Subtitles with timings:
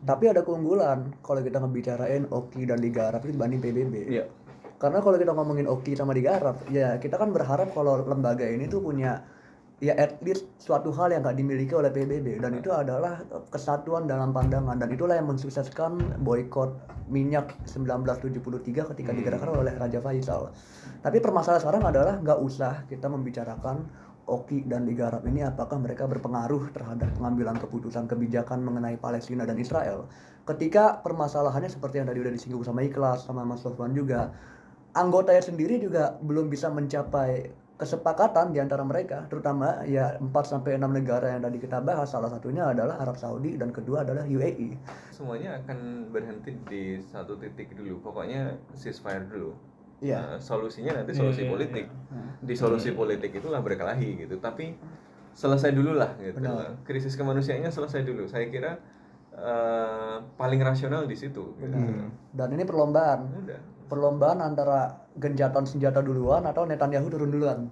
[0.00, 3.94] Tapi ada keunggulan kalau kita ngebicarain Oki dan Liga Arab itu dibanding PBB.
[4.08, 4.24] Iya.
[4.80, 8.64] Karena kalau kita ngomongin Oki sama Liga Arab, ya kita kan berharap kalau lembaga ini
[8.64, 9.20] tuh punya
[9.80, 14.28] ya at least suatu hal yang gak dimiliki oleh PBB dan itu adalah kesatuan dalam
[14.28, 16.76] pandangan dan itulah yang mensukseskan boykot
[17.08, 20.52] minyak 1973 ketika digerakkan oleh Raja Faisal.
[21.00, 23.88] Tapi permasalahan sekarang adalah nggak usah kita membicarakan
[24.30, 29.58] Oki dan Liga Arab ini apakah mereka berpengaruh terhadap pengambilan keputusan kebijakan mengenai Palestina dan
[29.58, 30.06] Israel.
[30.46, 34.30] Ketika permasalahannya seperti yang tadi udah disinggung sama Ikhlas sama Mas Sofwan juga,
[34.94, 40.84] anggotanya sendiri juga belum bisa mencapai kesepakatan di antara mereka, terutama ya 4 sampai 6
[40.84, 44.28] negara yang tadi kita bahas, salah satunya adalah Arab Saudi dan kedua adalah.
[44.28, 44.76] UAE.
[45.16, 48.04] Semuanya akan berhenti di satu titik dulu.
[48.04, 49.56] Pokoknya ceasefire dulu.
[50.00, 50.18] Iya.
[50.18, 51.86] Nah, solusinya nanti Iya, solusi iya, politik.
[51.86, 52.22] iya.
[52.40, 54.40] Di solusi politik itulah berkelahi gitu.
[54.40, 54.72] Tapi
[55.36, 56.40] selesai dulu lah gitu.
[56.40, 56.80] Benar.
[56.82, 58.24] Krisis kemanusiaannya selesai dulu.
[58.26, 58.80] Saya kira
[59.36, 61.54] eh, paling rasional di situ.
[61.60, 61.68] Gitu.
[61.70, 62.08] Benar.
[62.32, 63.20] Dan ini perlombaan.
[63.44, 63.60] Udah.
[63.86, 67.68] Perlombaan antara genjatan senjata duluan atau Netanyahu turun duluan.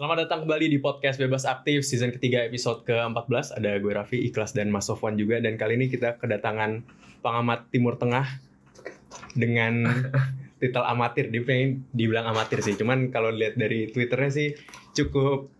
[0.00, 3.60] Selamat datang kembali di podcast Bebas Aktif season ketiga episode ke-14.
[3.60, 5.36] Ada gue Raffi, Ikhlas, dan Mas Sofwan juga.
[5.44, 6.80] Dan kali ini kita kedatangan
[7.20, 8.24] pengamat Timur Tengah
[9.36, 9.84] dengan
[10.64, 11.28] titel amatir.
[11.28, 12.80] Dia pengen dibilang amatir sih.
[12.80, 14.48] Cuman kalau lihat dari Twitternya sih
[14.96, 15.52] cukup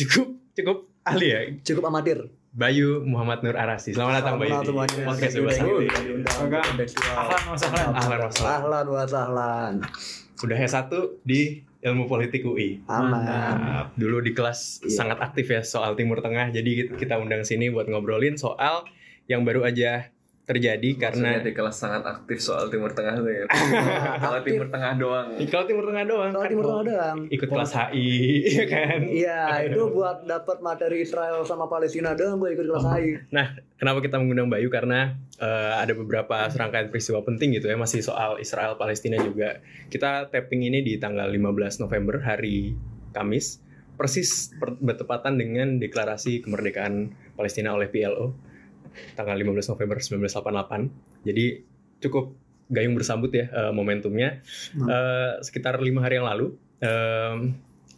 [0.00, 1.40] cukup cukup ahli ya.
[1.60, 2.32] Cukup amatir.
[2.56, 3.92] Bayu Muhammad Nur Arasi.
[3.92, 4.96] Selamat datang Bayu Kenal di semuanya.
[5.04, 5.76] podcast Thank you, Bebas thank you.
[5.76, 6.00] Aktif.
[6.00, 6.56] Diundang Oke.
[6.56, 7.14] ke Bexual.
[7.20, 7.88] Ahlan wa sahlan.
[7.92, 8.56] Ahlan wa sahlan.
[8.64, 9.72] Ahlan wa sahlan.
[10.40, 10.88] Udah S1
[11.28, 12.78] di Ilmu Politik UI.
[12.86, 13.26] Aman.
[13.26, 15.02] Nah, dulu di kelas Iya.
[15.02, 16.54] sangat aktif ya soal Timur Tengah.
[16.54, 18.86] Jadi kita undang sini buat ngobrolin soal
[19.26, 20.06] yang baru aja
[20.52, 23.44] terjadi karena di kelas sangat aktif soal Timur Tengah tuh ya.
[24.24, 25.26] Kalau Timur Tengah doang.
[25.42, 27.18] kalau Timur Tengah doang Kalau kan Timur Tengah doang.
[27.26, 28.12] ikut kelas HI
[28.58, 28.98] ya kan.
[29.02, 32.92] Iya, itu buat dapat materi Israel sama Palestina doang gue ikut kelas Oh.
[32.92, 33.14] AI.
[33.30, 38.00] Nah, kenapa kita mengundang Bayu karena eh, ada beberapa serangkaian peristiwa penting gitu ya masih
[38.00, 39.58] soal Israel Palestina juga.
[39.86, 41.40] Kita tapping ini di tanggal 15
[41.80, 42.76] November hari
[43.10, 43.58] Kamis
[43.92, 48.32] persis per- bertepatan dengan deklarasi kemerdekaan Palestina oleh PLO
[49.12, 50.88] tanggal 15 November 1988.
[51.22, 51.44] Jadi
[51.98, 52.34] cukup
[52.68, 54.40] gayung bersambut ya eh, momentumnya.
[54.72, 54.86] Hmm.
[54.86, 57.56] Eh, sekitar lima hari yang lalu em,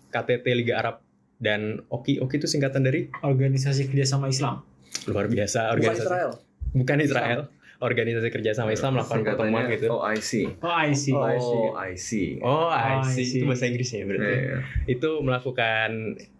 [0.09, 0.97] KTT Liga Arab
[1.37, 4.62] dan OKI OKI itu singkatan dari Organisasi Kerjasama Islam.
[5.04, 6.31] luar biasa Bukan organisasi Israel.
[6.71, 7.41] bukan Israel
[7.77, 10.31] organisasi kerjasama Islam melakukan pertemuan Singkatannya gitu OIC.
[10.62, 11.12] Oh, I see.
[11.12, 11.59] Oh, I see.
[11.59, 12.09] OIC.
[12.41, 13.27] oh I I see.
[13.27, 13.37] see.
[13.37, 14.56] itu bahasa Inggris ya berarti Iya.
[14.87, 15.91] itu melakukan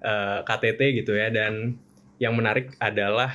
[0.00, 1.76] eh, KTT gitu ya dan
[2.16, 3.34] yang menarik adalah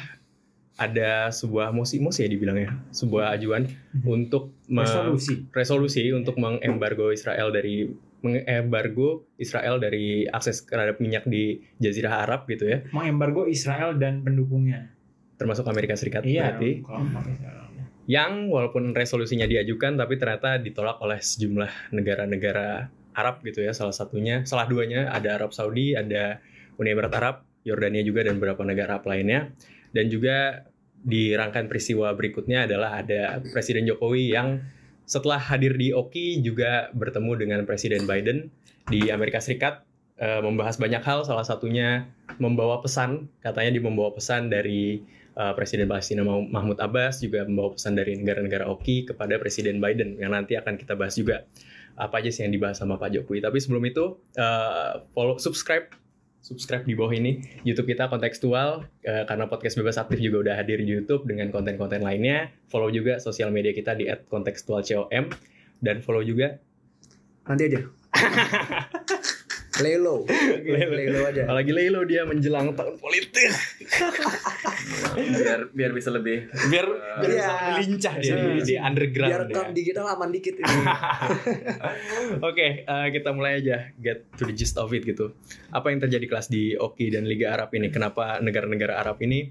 [0.80, 3.68] ada sebuah mosi mosi ya dibilangnya sebuah ajuan
[4.02, 5.44] untuk me- Resolusi.
[5.52, 12.64] resolusi untuk mengembargo Israel dari mengembargo Israel dari akses terhadap minyak di Jazirah Arab gitu
[12.64, 14.92] ya Mengembargo Israel dan pendukungnya.
[15.36, 16.52] termasuk Amerika Serikat Iya.
[16.52, 16.84] berarti
[17.30, 17.68] Israel.
[18.06, 24.44] yang walaupun resolusinya diajukan tapi ternyata ditolak oleh sejumlah negara-negara Arab gitu ya salah satunya
[24.44, 26.44] salah duanya ada Arab Saudi ada
[26.76, 29.52] Uni Emirat Arab Yordania juga dan beberapa negara Arab lainnya
[29.96, 30.68] dan juga
[31.00, 34.60] di rangkaian peristiwa berikutnya adalah ada Presiden Jokowi yang
[35.08, 38.52] setelah hadir di OKI juga bertemu dengan Presiden Biden
[38.92, 39.82] di Amerika Serikat
[40.20, 42.06] eh, membahas banyak hal salah satunya
[42.38, 45.02] membawa pesan katanya dia membawa pesan dari
[45.40, 50.20] uh, Presiden Palestina Mah- Mahmud Abbas juga membawa pesan dari negara-negara OKI kepada Presiden Biden
[50.20, 51.48] yang nanti akan kita bahas juga
[52.00, 53.44] apa aja sih yang dibahas sama Pak Jokowi.
[53.44, 55.92] Tapi sebelum itu uh, follow subscribe
[56.40, 60.80] subscribe di bawah ini YouTube kita kontekstual uh, karena podcast bebas aktif juga udah hadir
[60.82, 62.50] di YouTube dengan konten-konten lainnya.
[62.72, 65.32] Follow juga sosial media kita di @kontekstualcom
[65.80, 66.60] dan follow juga
[67.50, 67.82] Nanti aja.
[69.80, 70.28] Lelo.
[70.62, 70.94] Lelo.
[70.94, 71.42] Lelo aja.
[71.46, 73.50] apalagi Leilo dia menjelang tahun politik
[75.16, 76.86] biar biar bisa lebih biar
[77.20, 77.38] biar Iya.
[77.40, 79.74] bisa lincah dia di, di Biar underground rekam ya.
[79.74, 80.78] digital aman dikit ini.
[82.50, 85.34] Oke, eh, kita mulai aja get to the gist of it gitu.
[85.70, 87.90] Apa yang terjadi kelas di OKI dan Liga Arab ini?
[87.90, 89.50] Kenapa negara-negara Arab ini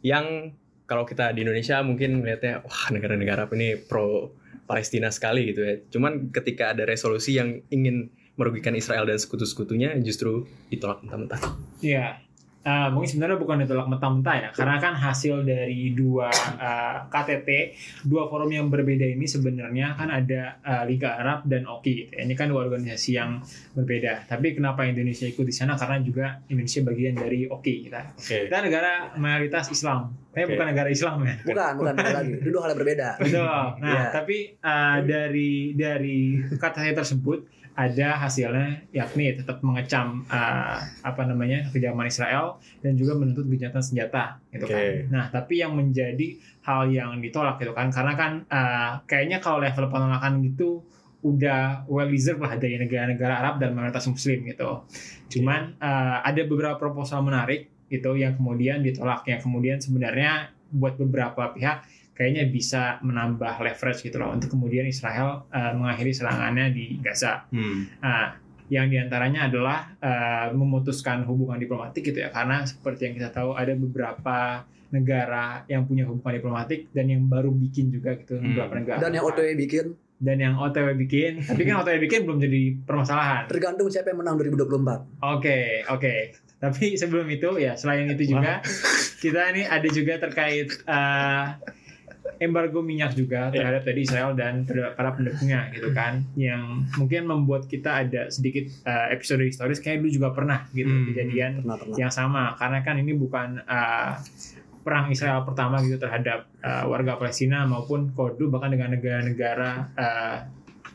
[0.00, 0.52] yang
[0.84, 4.32] kalau kita di Indonesia mungkin melihatnya wah negara-negara Arab ini pro
[4.64, 5.74] Palestina sekali gitu ya.
[5.88, 11.40] Cuman ketika ada resolusi yang ingin merugikan Israel dan sekutu-sekutunya justru ditolak mentah-mentah.
[11.82, 12.22] Iya.
[12.58, 17.48] eh, mungkin sebenarnya bukan ditolak mentah-mentah ya, karena kan hasil dari dua eh, KTT,
[18.04, 21.92] dua forum yang berbeda ini sebenarnya kan ada eh, Liga Arab dan OKI.
[21.96, 22.12] Gitu.
[22.12, 22.20] ya.
[22.28, 23.40] Ini kan dua organisasi yang
[23.72, 24.28] berbeda.
[24.28, 25.80] Tapi kenapa Indonesia ikut di sana?
[25.80, 28.00] Karena juga Indonesia bagian dari OKI kita.
[28.20, 28.36] Oke.
[28.50, 30.52] Kita negara mayoritas Islam, tapi Oke.
[30.58, 31.34] bukan negara Islam ya.
[31.40, 32.32] Bukan, bukan beda lagi.
[32.42, 33.08] Dua hal yang berbeda.
[33.16, 33.64] Betul.
[33.80, 34.04] Nah, Iya.
[34.12, 36.18] tapi uh, dari dari
[36.52, 43.14] kata saya tersebut ada hasilnya yakni tetap mengecam uh, apa namanya kejaman Israel dan juga
[43.14, 44.82] menuntut gencatan senjata gitu kan.
[44.82, 45.06] Oke.
[45.06, 49.86] Nah, tapi yang menjadi hal yang ditolak gitu kan karena kan uh, kayaknya kalau level
[49.94, 50.82] penolakan gitu
[51.22, 54.82] udah well deserved lah dari negara-negara Arab dan mayoritas Muslim gitu.
[55.38, 61.54] Cuman uh, ada beberapa proposal menarik gitu yang kemudian ditolak yang kemudian sebenarnya buat beberapa
[61.54, 61.86] pihak
[62.18, 67.46] kayaknya bisa menambah leverage gitu loh untuk kemudian Israel uh, mengakhiri serangannya di Gaza.
[67.48, 67.86] Hmm.
[68.02, 68.34] Nah,
[68.68, 73.54] yang di antaranya adalah uh, memutuskan hubungan diplomatik gitu ya, karena seperti yang kita tahu
[73.54, 78.52] ada beberapa negara yang punya hubungan diplomatik dan yang baru bikin juga gitu Hmm.
[78.52, 78.98] beberapa negara.
[78.98, 79.86] Dan yang OTW bikin
[80.18, 83.46] dan yang OTW bikin, tapi kan OTW bikin belum jadi permasalahan.
[83.46, 85.06] tergantung siapa yang menang 2024.
[85.22, 86.14] Oke, oke.
[86.58, 88.58] Tapi sebelum itu ya selain itu juga
[89.22, 91.44] kita ini ada juga terkait eh,
[92.36, 97.64] embargo minyak juga terhadap tadi Israel dan terhadap para pendukungnya gitu kan yang mungkin membuat
[97.64, 101.08] kita ada sedikit eh, episode historis kayak dulu juga pernah gitu Hmm.
[101.08, 101.96] kejadian Pernah pernah.
[101.96, 104.12] yang sama karena kan ini bukan eh,
[104.78, 110.36] perang Israel pertama gitu terhadap eh, warga Palestina maupun Kodu bahkan dengan negara-negara eh,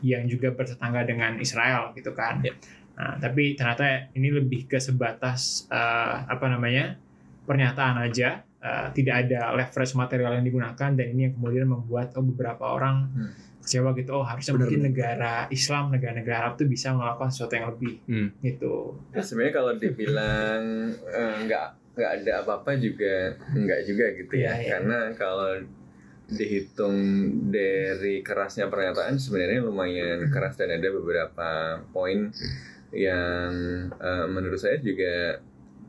[0.02, 2.42] yang juga bertetangga dengan Israel gitu kan.
[2.42, 2.52] Ya.
[2.94, 6.94] Nah, tapi ternyata ini lebih ke sebatas eh, apa namanya
[7.44, 12.24] pernyataan aja, eh, tidak ada leverage material yang digunakan dan ini yang kemudian membuat oh,
[12.24, 13.32] beberapa orang Hmm.
[13.60, 14.12] kecewa gitu.
[14.12, 18.28] Oh harusnya Benar, mungkin negara Islam, negara-negara Arab tuh bisa melakukan sesuatu yang lebih Hmm.
[18.40, 18.96] gitu.
[19.12, 20.60] Ya, sebenarnya kalau dibilang
[21.04, 24.66] eh, nggak nggak ada apa-apa juga nggak juga gitu ya iya.
[24.74, 25.62] karena kalau
[26.26, 26.96] dihitung
[27.52, 31.48] dari kerasnya pernyataan sebenarnya lumayan keras dan ada beberapa
[31.94, 32.34] poin
[32.90, 33.52] yang
[33.94, 35.38] eh, menurut saya juga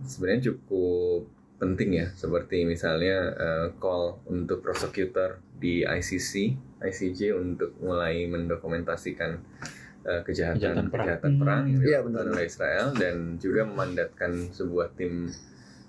[0.06, 1.26] sebenarnya cukup
[1.56, 2.08] penting ya.
[2.12, 6.34] Seperti misalnya eh, call untuk prosecutor di ICC
[6.78, 9.32] ICJ untuk mulai mendokumentasikan
[10.04, 11.06] eh, kejahatan Kejahatan perang.
[11.08, 15.32] kejahatan perang yang Iya, dilakukan oleh Israel dan juga memandatkan sebuah tim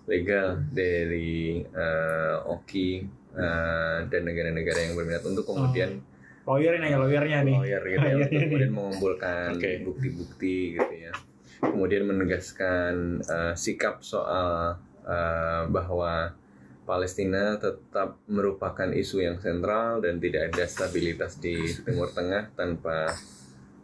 [0.06, 2.90] legal dari eh, OKI
[3.34, 5.98] eh, dan negara-negara yang berminat untuk kemudian
[6.46, 7.56] Lawyer nih, lawyernya nih.
[7.58, 9.48] lawyer gitu ya Lawyer untuk kemudian mengumpulkan
[9.82, 11.10] bukti-bukti gitu ya.
[11.58, 16.34] Kemudian menegaskan eh, sikap soal eh, bahwa
[16.82, 23.10] Palestina tetap merupakan isu yang sentral dan tidak ada stabilitas di Timur Tengah tanpa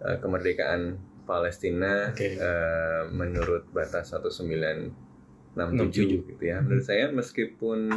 [0.02, 2.36] eh, kemerdekaan Palestina Oke.
[2.36, 7.90] eh, menurut batas 1967 gitu ya menurut saya meskipun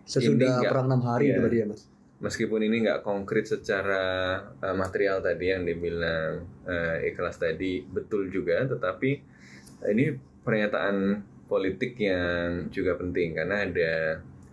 [0.00, 1.38] Sesudah Ini nggak- perang enam hari iya.
[1.38, 1.86] ya mas.
[2.18, 4.02] meskipun ini nggak konkret secara
[4.58, 9.10] uh, material tadi yang dibilang uh, ikhlas tadi betul juga, tetapi
[9.88, 10.12] ini
[10.44, 13.92] pernyataan politik yang juga penting karena ada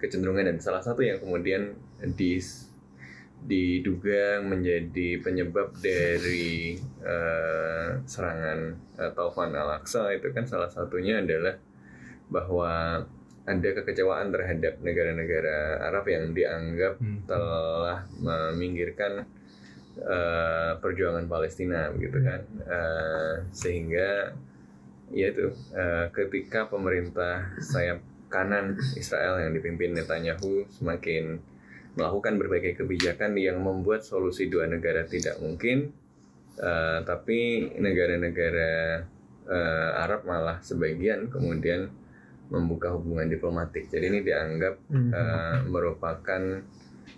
[0.01, 1.77] kecenderungan dan salah satu yang kemudian
[2.17, 2.65] dis-
[3.37, 6.73] diduga menjadi penyebab dari
[7.05, 11.53] uh, serangan uh, Taufan Al-Aqsa itu kan salah satunya adalah
[12.33, 13.05] bahwa
[13.47, 17.23] ada kekecewaan terhadap negara-negara Arab yang dianggap Hmm.
[17.23, 19.23] telah meminggirkan
[19.97, 24.35] eh, perjuangan Palestina begitu kan Eh, sehingga
[25.11, 31.39] ya itu eh, ketika pemerintah sayap kanan Israel yang dipimpin Netanyahu semakin
[31.95, 35.95] melakukan berbagai kebijakan yang membuat solusi dua negara tidak mungkin
[36.59, 39.03] eh, tapi negara-negara
[39.47, 41.87] eh, Arab malah sebagian kemudian
[42.47, 46.41] membuka hubungan diplomatik jadi ini dianggap eh, merupakan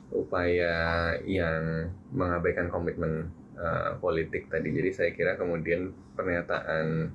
[0.10, 4.74] upaya yang mengabaikan komitmen eh, politik tadi.
[4.74, 7.14] Jadi saya kira kemudian pernyataan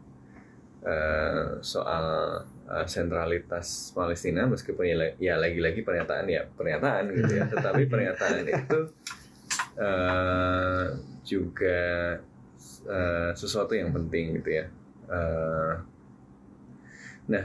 [0.84, 2.06] eh, soal
[2.68, 8.78] eh, sentralitas Palestina meskipun ya, ya lagi-lagi pernyataan ya pernyataan gitu ya, tetapi pernyataan itu
[9.80, 10.86] eh,
[11.24, 11.80] juga
[12.84, 14.66] eh, sesuatu yang penting gitu ya.
[15.08, 15.74] Eh,
[17.32, 17.44] nah,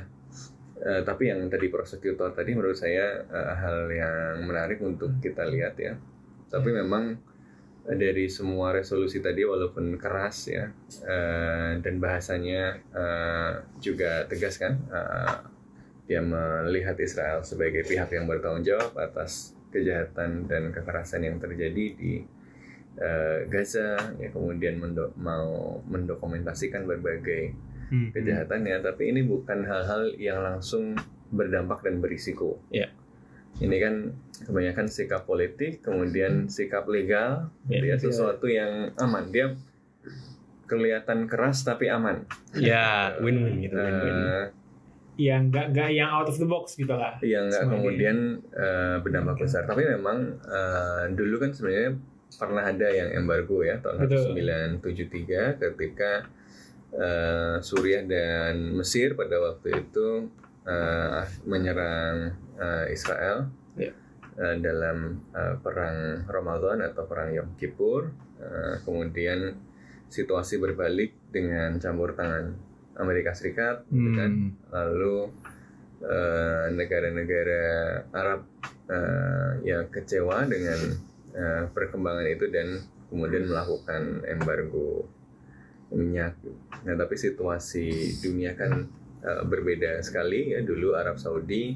[0.83, 5.79] eh, tapi yang tadi prosekutor tadi menurut saya eh, hal yang menarik untuk kita lihat
[5.79, 5.95] ya.
[6.49, 7.28] Tapi memang eh,
[7.97, 10.69] dari semua resolusi tadi walaupun keras ya
[11.05, 15.35] eh, dan bahasanya eh, juga tegas kan, eh,
[16.05, 22.21] dia melihat Israel sebagai pihak yang bertanggung jawab atas kejahatan dan kekerasan yang terjadi di
[22.99, 27.53] eh, Gaza, ya kemudian mendo- mau mendokumentasikan berbagai
[27.89, 28.13] Hmm.
[28.13, 30.93] kejahatannya tapi ini bukan hal-hal yang langsung
[31.33, 32.61] berdampak dan berisiko.
[32.69, 32.93] Iya.
[33.59, 33.95] Ini kan
[34.47, 37.79] kebanyakan sikap politik, kemudian sikap legal, Iya.
[37.83, 39.29] dia sesuatu yang aman.
[39.29, 39.51] Dia
[40.69, 42.23] kelihatan keras tapi aman.
[42.55, 44.15] Ya, win-win gitu, win-win.
[44.15, 44.45] Eh,
[45.19, 49.43] yang nggak nggak yang out of the box gitu lah yang nggak kemudian eh, berdampak
[49.43, 49.67] besar.
[49.67, 51.99] Tapi memang eh, dulu kan sebenarnya
[52.29, 54.39] pernah ada yang embargo ya tahun Betul.
[54.79, 56.11] 1973 ketika
[56.95, 60.31] eh, Suriah dan Mesir pada waktu itu
[60.63, 63.91] eh, menyerang eh, Israel Ya.
[64.35, 68.11] eh, dalam eh, perang Ramadan atau perang Yom Kippur.
[68.39, 69.55] Eh, kemudian
[70.07, 72.55] situasi berbalik dengan campur tangan
[72.99, 74.51] Amerika Serikat, gitu kan Hmm.
[74.69, 75.31] lalu
[75.99, 77.63] eh, negara-negara
[78.11, 78.47] Arab
[78.87, 80.79] eh, yang kecewa dengan
[81.31, 85.05] eh, perkembangan itu dan kemudian melakukan embargo
[85.89, 86.37] minyak.
[86.85, 87.89] Nah, tapi situasi
[88.21, 88.85] dunia kan
[89.23, 90.59] eh, berbeda sekali ya.
[90.63, 91.75] Dulu Arab Saudi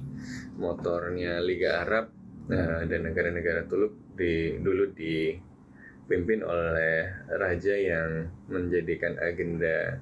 [0.57, 2.11] motornya Liga Arab
[2.49, 9.97] eh, dan negara-negara Teluk di dulu dipimpin oleh raja yang menjadikan agenda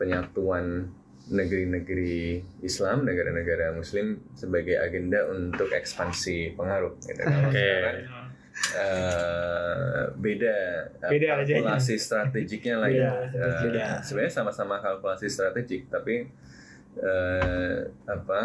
[0.00, 0.88] penyatuan
[1.30, 6.96] negeri-negeri Islam, negara-negara Muslim sebagai agenda untuk ekspansi pengaruh.
[6.98, 7.22] Gitu.
[7.22, 7.70] Oke.
[7.70, 8.19] sekarang
[8.70, 10.56] eh, beda,
[11.00, 12.98] eh, Beda kalkulasi strategiknya lagi.
[12.98, 13.84] Beda, Eh, beda.
[14.00, 16.28] sebenarnya sama-sama kalkulasi strategik, tapi
[16.96, 17.76] eh,
[18.06, 18.40] apa?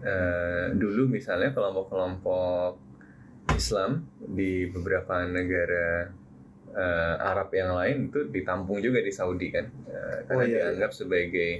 [0.00, 2.80] eh, dulu misalnya kelompok-kelompok
[3.52, 6.08] Islam di beberapa negara
[6.70, 10.60] eh, Arab yang lain itu ditampung juga di Saudi kan, Eh, karena Oh, iya, iya.
[10.70, 11.50] dianggap sebagai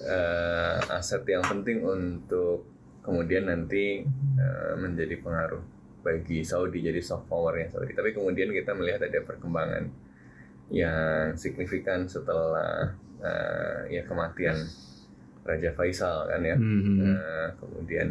[0.00, 2.64] eh, aset yang penting untuk
[3.02, 4.00] kemudian nanti
[4.34, 5.60] eh, menjadi pengaruh
[6.08, 7.92] bagi Saudi jadi soft powernya Saudi.
[7.92, 9.84] Tapi kemudian kita melihat ada perkembangan
[10.72, 14.56] yang signifikan setelah eh, ya kematian
[15.44, 16.56] Raja Faisal kan ya.
[16.56, 17.12] Hmm.
[17.12, 18.08] Eh, kemudian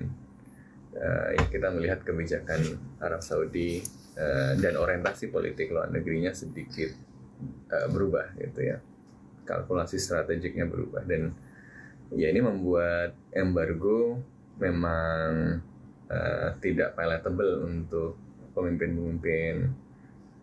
[0.94, 2.62] eh, ya kita melihat kebijakan
[3.02, 3.82] Arab Saudi
[4.14, 6.94] eh, dan orientasi politik luar negerinya sedikit
[7.74, 8.78] eh, berubah gitu ya
[9.48, 11.32] kalkulasi strategiknya berubah dan
[12.12, 14.20] ya ini membuat embargo
[14.60, 15.60] memang
[16.08, 18.16] eh, tidak palatable untuk
[18.54, 19.56] pemimpin-pemimpin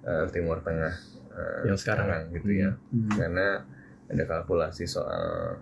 [0.04, 0.94] eh, Timur Tengah
[1.34, 2.30] eh, Yang sekarang.
[2.30, 3.10] gitu ya Hmm.
[3.10, 3.48] karena
[4.04, 5.56] ada kalkulasi soal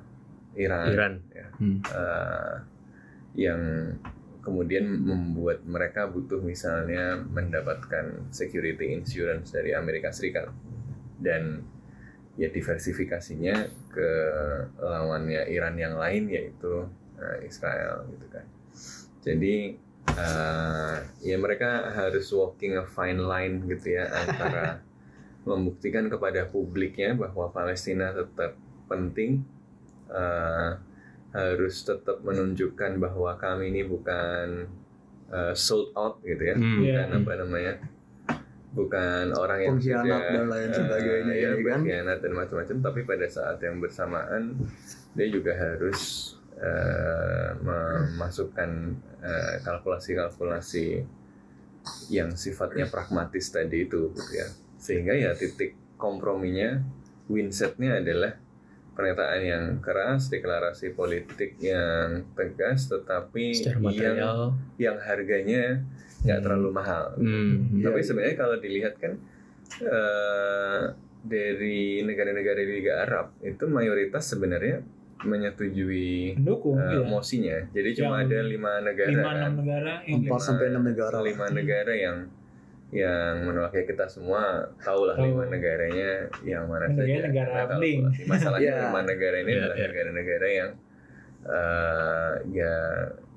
[0.55, 1.15] Iran, Iran.
[1.33, 1.79] ya Hmm.
[1.81, 2.55] eh,
[3.33, 3.61] yang
[4.43, 10.51] kemudian membuat mereka butuh misalnya mendapatkan security insurance dari Amerika Serikat
[11.23, 11.63] dan
[12.35, 13.55] ya diversifikasinya
[13.89, 14.11] ke
[14.77, 16.91] lawannya Iran yang lain yaitu
[17.47, 18.43] Israel gitu kan
[19.23, 19.79] jadi
[20.09, 24.83] eh, ya mereka harus walking a fine line gitu ya antara
[25.49, 28.55] membuktikan kepada publiknya bahwa Palestina tetap
[28.87, 29.43] penting
[30.09, 30.71] eh,
[31.33, 34.69] harus tetap menunjukkan bahwa kami ini bukan
[35.33, 36.77] eh, sold out gitu ya, Hmm.
[36.77, 37.17] bukan Iya.
[37.17, 37.73] apa namanya,
[38.73, 41.81] bukan orang yang Pengkhianat dan lain sebagainya, ya, ini kan.
[41.81, 42.77] pengkhianat dan macam-macam.
[42.85, 44.61] Tapi pada saat yang bersamaan
[45.13, 46.01] dia juga harus
[46.63, 48.71] eh, memasukkan
[49.21, 51.03] eh, kalkulasi-kalkulasi
[52.15, 54.47] yang sifatnya pragmatis tadi itu, gitu ya.
[54.79, 56.79] Sehingga ya titik komprominya,
[57.27, 58.39] winsetnya adalah
[58.93, 63.57] pernyataan yang keras, deklarasi politik yang tegas, tetapi
[63.97, 64.17] yang
[64.77, 65.81] yang harganya
[66.23, 66.45] nggak Hmm.
[66.47, 67.05] terlalu mahal.
[67.19, 67.83] Hmm.
[67.83, 68.07] Iya, Tapi iya.
[68.07, 69.13] sebenarnya kalau dilihat kan
[69.81, 70.83] eh,
[71.23, 74.83] dari negara-negara di Liga Arab itu mayoritas sebenarnya
[75.25, 77.05] menyetujui pendukung eh, iya.
[77.05, 77.59] mosinya.
[77.71, 80.85] Jadi cuma Yang ada lima negara lima kan, enam negara yang Empat Lima- sampai enam
[80.85, 81.25] negara lah.
[81.25, 82.19] lima negara yang
[82.93, 84.43] yang menolak ya kita semua
[84.79, 85.25] tahu lah Tahu.
[85.25, 86.11] lima negaranya
[86.43, 87.25] yang mana Negara- saja.
[87.25, 88.01] negara bling.
[88.27, 88.83] Masalahnya Iya.
[88.85, 89.87] lima negara ini Iya, adalah iya.
[89.87, 90.71] negara-negara yang
[91.43, 92.75] eh, ya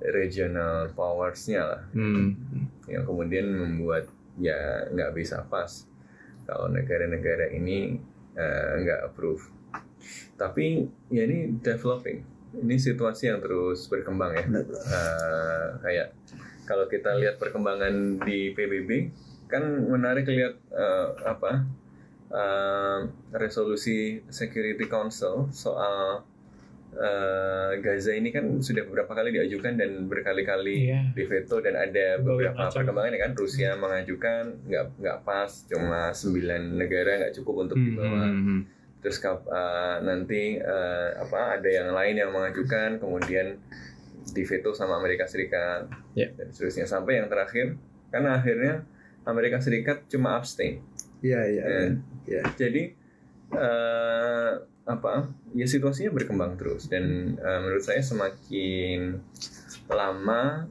[0.06, 2.38] regional powers-nya lah Hmm.
[2.86, 4.06] yang kemudian membuat
[4.38, 4.54] ya
[4.88, 5.88] nggak bisa pas
[6.44, 7.98] kalau negara-negara ini
[8.36, 9.55] eh, nggak approve.
[10.36, 10.66] Tapi
[11.08, 12.20] ya ini developing,
[12.58, 14.44] ini situasi yang terus berkembang ya.
[14.44, 14.66] Benar.
[14.68, 16.08] Eh, kayak
[16.64, 18.90] kalau kita lihat perkembangan di PBB
[19.46, 21.64] kan menarik lihat eh, apa
[22.28, 23.00] eh,
[23.34, 26.26] resolusi Security Council soal
[26.92, 31.02] eh, Gaza ini kan sudah beberapa kali diajukan dan berkali-kali Iya.
[31.12, 36.34] diveto dan ada beberapa perkembangan ya kan Rusia mengajukan nggak nggak pas cuma 9
[36.74, 37.86] negara nggak cukup untuk Hmm.
[37.86, 38.62] dibawa Hmm.
[39.06, 43.62] Terus eh, nanti eh, apa ada yang lain yang mengajukan kemudian
[44.34, 45.86] diveto sama Amerika Serikat
[46.18, 46.34] Ya.
[46.34, 47.78] dan seterusnya sampai yang terakhir
[48.10, 48.82] karena akhirnya
[49.30, 50.82] Amerika Serikat cuma abstain
[51.22, 51.64] Iya iya.
[51.64, 51.78] iya.
[51.86, 51.90] Eh,
[52.26, 52.44] Iya.
[52.58, 52.84] jadi
[53.54, 54.52] eh,
[54.86, 59.22] apa ya situasinya berkembang terus dan eh, menurut saya semakin
[59.86, 60.66] lama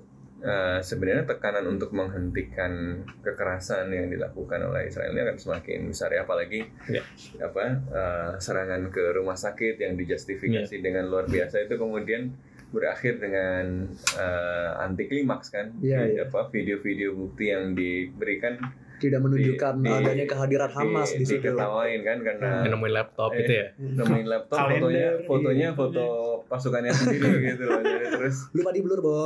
[0.45, 2.73] eh, sebenarnya tekanan untuk menghentikan
[3.19, 7.01] kekerasan yang dilakukan oleh Israel ini akan semakin besar ya apalagi Ya.
[7.41, 12.31] apa eh, serangan ke rumah sakit yang dijustifikasi dengan luar biasa itu kemudian
[12.69, 16.25] berakhir dengan eh, anti klimaks kan Di- iya.
[16.25, 18.59] apa video-video bukti yang diberikan
[19.05, 21.45] tidak menunjukkan di- adanya kehadiran Hamas di, situ.
[21.45, 23.41] diketawain kan karena Yang nemuin laptop Eh.
[23.41, 25.77] itu ya nemuin laptop Kalender, fotonya fotonya iya.
[25.77, 26.05] foto
[26.45, 29.17] pasukannya sendiri gitu loh Jadi terus Lupa di blur, Bo.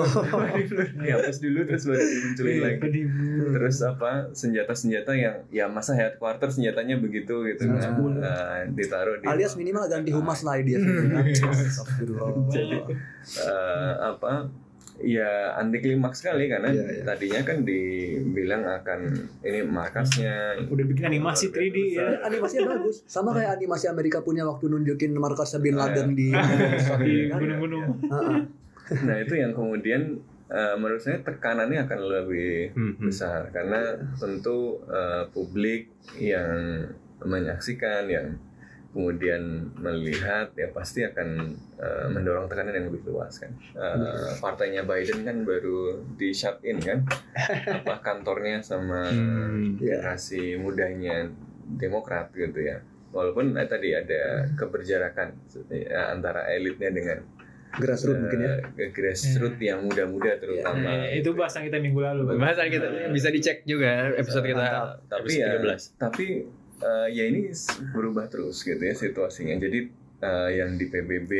[0.99, 3.01] dihapus dulu terus baru dimunculin Iya, lagi
[3.49, 7.77] terus apa senjata-senjata yang ya masa headquarter senjatanya begitu gitu Hmm.
[7.77, 10.79] kan Nah, ditaruh di Alias minimal ganti humas lah dia.
[11.45, 12.49] Astagfirullah.
[12.49, 12.79] Jadi,
[13.39, 14.49] eh, apa
[15.01, 17.03] ya anti klimaks sekali karena Iya, iya.
[17.03, 19.01] tadinya kan dibilang akan
[19.41, 22.19] ini markasnya Udah bikin animasi 3D ya.
[22.21, 26.35] Animasinya bagus sama kayak animasi Amerika punya waktu nunjukin markasnya Bin Laden di
[27.07, 27.39] Di kan?
[27.39, 27.85] gunung-gunung.
[28.05, 28.39] Heeh.
[28.99, 33.07] nah itu yang kemudian eh, menurut saya tekanannya akan lebih Hmm, hmm.
[33.07, 33.81] besar karena
[34.15, 36.89] tentu eh, publik yang
[37.21, 38.27] menyaksikan yang
[38.89, 39.43] kemudian
[39.77, 41.29] melihat ya pasti akan
[41.77, 45.79] eh, mendorong tekanan yang lebih luas kan Eh, partainya Biden kan baru
[46.15, 47.05] di shut in kan
[47.77, 49.77] apa kantornya sama Hmm.
[49.77, 50.01] Iya.
[50.01, 51.29] generasi mudanya
[51.69, 55.37] Demokrat gitu ya walaupun eh, tadi ada keberjarakan
[55.69, 57.19] eh, antara elitnya dengan
[57.71, 58.55] Grassroots mungkin ya.
[58.89, 62.33] grassroots yang muda-muda terutama Eh, itu bahasan kita minggu lalu.
[62.35, 65.05] Bahasan kita bisa dicek juga episode kita Mantap.
[65.07, 66.01] tapi episode ya 13.
[66.01, 66.27] tapi
[66.83, 67.51] eh, ya ini
[67.95, 69.57] berubah terus gitu ya situasinya.
[69.59, 69.79] Jadi
[70.23, 71.33] eh, yang di PBB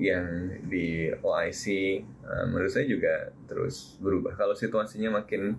[0.00, 0.26] yang
[0.68, 1.64] di OIC
[2.04, 4.36] eh, menurut saya juga terus berubah.
[4.36, 5.56] Kalau situasinya makin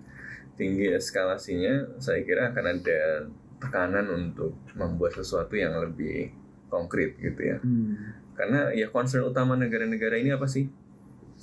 [0.53, 3.25] tinggi eskalasinya saya kira akan ada
[3.57, 6.29] tekanan untuk membuat sesuatu yang lebih
[6.67, 7.57] konkret gitu ya.
[7.61, 8.17] Hmm.
[8.33, 10.65] karena ya concern utama negara-negara ini apa sih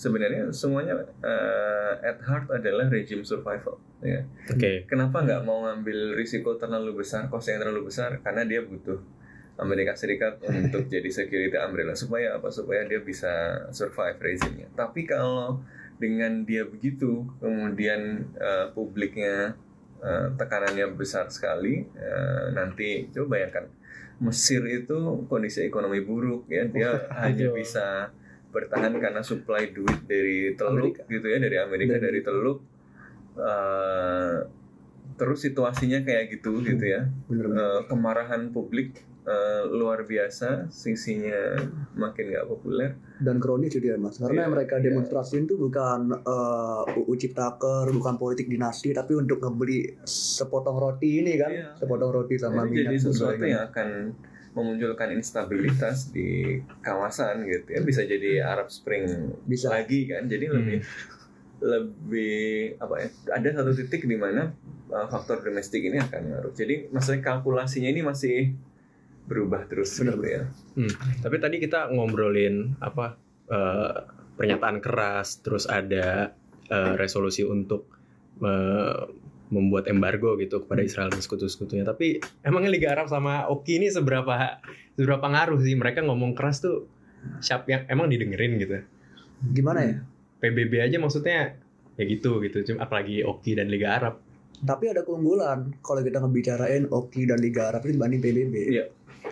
[0.00, 4.25] sebenarnya semuanya eh, at heart adalah regime survival ya.
[4.49, 4.88] Oke.
[4.88, 8.16] kenapa nggak mau ngambil risiko terlalu besar cost yang terlalu besar?
[8.25, 8.97] Karena dia butuh
[9.61, 12.49] Amerika Serikat untuk jadi security umbrella supaya apa?
[12.49, 15.61] Supaya dia bisa survive rezimnya tapi kalau
[16.00, 19.52] dengan dia begitu kemudian eh, publiknya
[20.00, 23.69] eh, tekanannya besar sekali eh, nanti coba bayangkan
[24.21, 26.69] Mesir itu kondisi ekonomi buruk ya.
[26.69, 28.13] Dia hanya bisa
[28.50, 31.02] bertahan karena supply duit dari teluk Amerika.
[31.08, 32.58] gitu ya dari Amerika Dari- dari teluk
[33.32, 34.36] Eh,
[35.15, 38.91] terus situasinya kayak gitu gitu ya Bener Eh, kemarahan publik
[39.23, 41.54] eh, luar biasa sisinya
[41.95, 44.91] makin nggak populer dan kronis juga mas karena yang mereka iya.
[44.91, 51.36] demonstrasiin tuh bukan eh, UU Ciptaker bukan politik dinasti tapi untuk ngebeli sepotong roti ini
[51.36, 51.69] kan Iya.
[51.76, 53.47] sepotong roti sama jadi minyak sesuatu goreng.
[53.47, 53.89] yang akan
[54.50, 57.80] memunculkan instabilitas di kawasan gitu ya.
[57.86, 59.71] Bisa jadi Arab Spring Bisa.
[59.71, 60.26] lagi kan.
[60.26, 60.56] Jadi Hmm.
[60.58, 60.78] lebih
[61.60, 64.49] lebih apa ya ada satu titik di mana
[64.89, 66.52] uh, faktor domestik ini akan ngaruh.
[66.56, 68.56] Jadi maksudnya kalkulasinya ini masih
[69.30, 70.43] berubah terus Benar, gitu ya.
[71.23, 73.15] Tapi tadi kita ngobrolin apa
[73.47, 73.95] eh,
[74.34, 76.34] pernyataan keras, terus ada
[76.67, 77.86] eh, resolusi untuk
[78.43, 79.00] eh,
[79.50, 81.82] membuat embargo gitu kepada Israel dan sekutu-sekutunya.
[81.82, 84.63] Tapi emangnya Liga Arab sama Oki ini seberapa
[84.95, 86.86] seberapa ngaruh sih mereka ngomong keras tuh
[87.39, 88.80] siapa yang emang didengerin gitu.
[89.41, 89.95] gimana ya
[90.39, 91.56] PBB aja maksudnya
[91.95, 92.63] ya gitu gitu.
[92.65, 94.17] Cuma apalagi Oki dan Liga Arab.
[94.60, 98.84] tapi ada keunggulan kalau kita ngebicarain Oki dan Liga Arab itu dibanding PBB Iya.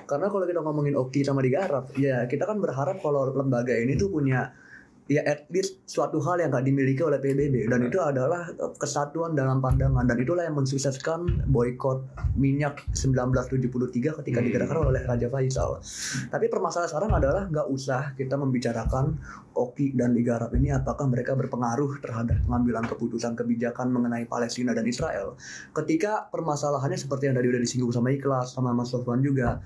[0.09, 3.93] karena kalau kita ngomongin Oki sama Liga Arab ya kita kan berharap kalau lembaga ini
[3.93, 4.57] tuh punya
[5.09, 9.65] ya at least suatu hal yang gak dimiliki oleh PBB dan itu adalah kesatuan dalam
[9.65, 12.05] pandangan dan itulah yang mensukseskan boykot
[12.37, 14.47] minyak 1973 ketika Hmm.
[14.47, 15.81] digerakkan oleh Raja Faisal.
[16.29, 19.17] Tapi permasalahan sekarang adalah nggak usah kita membicarakan
[19.57, 24.85] Oki dan Liga Arab ini apakah mereka berpengaruh terhadap pengambilan keputusan kebijakan mengenai Palestina dan
[24.87, 25.35] Israel.
[25.73, 29.59] Ketika permasalahannya seperti yang tadi udah disinggung sama Ikhlas sama Mas Sofwan juga,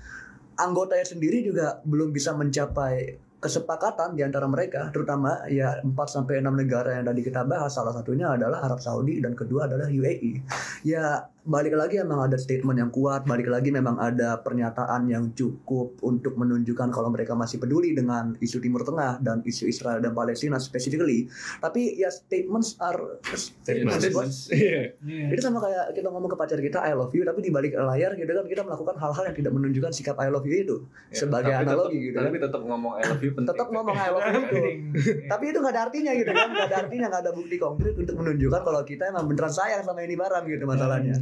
[0.57, 6.47] anggotanya sendiri juga belum bisa mencapai kesepakatan di antara mereka terutama ya 4 sampai 6
[6.55, 10.39] negara yang tadi kita bahas salah satunya adalah Arab Saudi dan kedua adalah UAE.
[10.87, 15.99] Ya balik lagi memang ada statement yang kuat, balik lagi memang ada pernyataan yang cukup
[15.99, 20.55] untuk menunjukkan kalau mereka masih peduli dengan isu Timur Tengah dan isu Israel dan Palestina
[20.57, 21.27] specifically.
[21.59, 24.51] Tapi ya statements are statements.
[24.63, 24.95] Iya.
[25.33, 28.15] Itu sama kayak kita ngomong ke pacar kita I love you tapi di balik layar
[28.15, 30.77] gitu kan kita melakukan hal-hal yang tidak menunjukkan sikap I love you itu
[31.11, 33.95] Ya, sebagai tapi analogi tetap, gitu tapi tetap ngomong I love you penting Tetap ngomong
[33.97, 34.61] I love you itu.
[35.33, 38.15] Tapi itu nggak ada artinya gitu kan, nggak ada artinya, nggak ada bukti konkret untuk
[38.17, 41.15] menunjukkan kalau kita emang beneran sayang sama ini barang gitu masalahnya.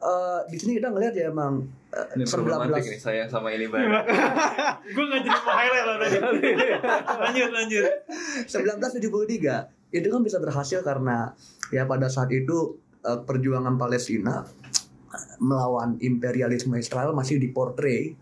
[0.00, 3.66] Eh, di sini kita ngelihat ya emang eh, Ini problematik 19 nih saya sama ini
[3.68, 4.04] banget.
[4.94, 6.18] gue nggak jadi mau highlight loh tadi.
[7.20, 7.92] lanjut lanjut.
[8.48, 11.34] 1973 itu kan bisa berhasil karena
[11.74, 14.46] ya pada saat itu eh, perjuangan Palestina
[15.42, 18.14] melawan imperialisme Israel masih diportray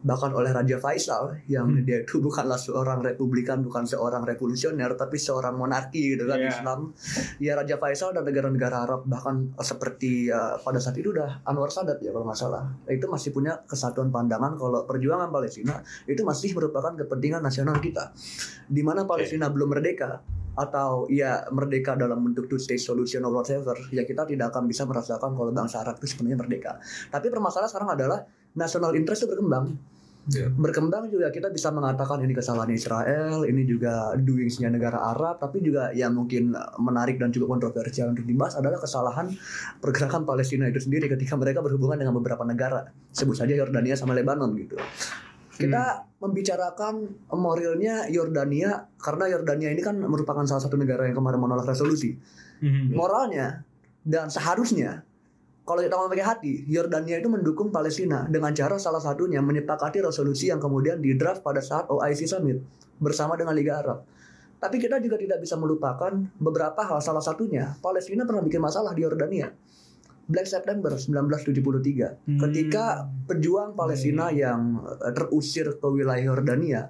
[0.00, 1.84] bahkan oleh Raja Faisal yang Hmm.
[1.84, 6.48] dia itu bukanlah seorang republikan bukan seorang revolusioner tapi seorang monarki gitu kan Iya.
[6.48, 6.80] Islam.
[7.36, 12.00] Ya Raja Faisal dan negara-negara Arab bahkan seperti eh, pada saat itu udah Anwar Sadat
[12.00, 12.64] ya kalau nggak salah.
[12.88, 18.16] Itu masih punya kesatuan pandangan kalau perjuangan Palestina itu masih merupakan kepentingan nasional kita.
[18.66, 23.72] Di mana Palestina belum merdeka atau ya merdeka dalam bentuk two state solution or whatever
[23.94, 26.72] ya kita tidak akan bisa merasakan kalau bangsa Arab itu sebenarnya merdeka.
[27.08, 28.18] Tapi permasalahan sekarang adalah
[28.54, 29.76] national interest itu berkembang.
[30.28, 30.52] Iya.
[30.52, 35.96] berkembang juga kita bisa mengatakan ini kesalahan Israel ini juga doingsnya negara Arab tapi juga
[35.96, 39.32] yang mungkin menarik dan juga kontroversial untuk dibahas adalah kesalahan
[39.80, 42.92] pergerakan Palestina itu sendiri ketika mereka berhubungan dengan beberapa negara.
[43.16, 44.76] Sebut saja Yordania sama Lebanon gitu.
[45.56, 51.64] Kita membicarakan moralnya Yordania karena Yordania ini kan merupakan salah satu negara yang kemarin menolak
[51.64, 52.20] resolusi.
[52.60, 52.92] Mhm.
[52.92, 53.64] moralnya
[54.04, 55.00] dan seharusnya
[55.70, 60.50] kalau kita mau pakai hati, Yordania itu mendukung Palestina dengan cara salah satunya menyepakati resolusi
[60.50, 62.58] yang kemudian didraft pada saat OIC Summit
[62.98, 64.02] bersama dengan Liga Arab.
[64.58, 66.10] Tapi kita juga tidak bisa melupakan
[66.42, 69.54] beberapa hal salah satunya Palestina pernah bikin masalah di Yordania.
[70.30, 72.38] Black September 1973 Hmm.
[72.38, 76.86] ketika pejuang Palestina yang eh, terusir ke wilayah Yordania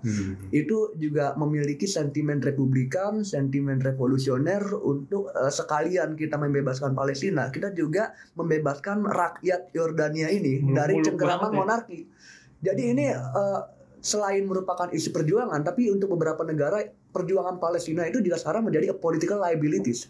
[0.52, 8.12] itu juga memiliki sentimen republikan, sentimen revolusioner untuk eh, sekalian kita membebaskan Palestina, kita juga
[8.36, 11.56] membebaskan rakyat Yordania ini Muluk-muluk dari cengkeraman ya.
[11.56, 12.00] monarki.
[12.60, 13.60] Jadi ini eh,
[14.00, 16.80] selain merupakan isu perjuangan, tapi untuk beberapa negara
[17.12, 20.08] perjuangan Palestina itu juga sekarang menjadi a political liabilities.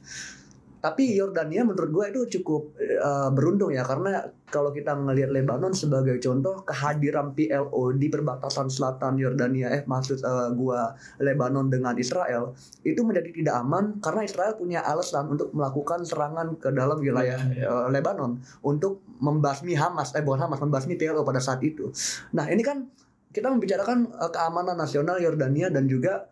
[0.81, 6.19] Tapi Yordania menurut gue itu cukup eh, beruntung ya karena kalau kita ngelihat Lebanon sebagai
[6.19, 13.01] contoh kehadiran PLO di perbatasan selatan Yordania eh maksud eh, gua Lebanon dengan Israel itu
[13.07, 18.43] menjadi tidak aman karena Israel punya alasan untuk melakukan serangan ke dalam wilayah eh, Lebanon
[18.67, 21.95] untuk membasmi Hamas eh bukan Hamas membasmi PLO pada saat itu.
[22.35, 22.91] Nah, ini kan
[23.31, 26.27] kita membicarakan eh, keamanan nasional Yordania dan juga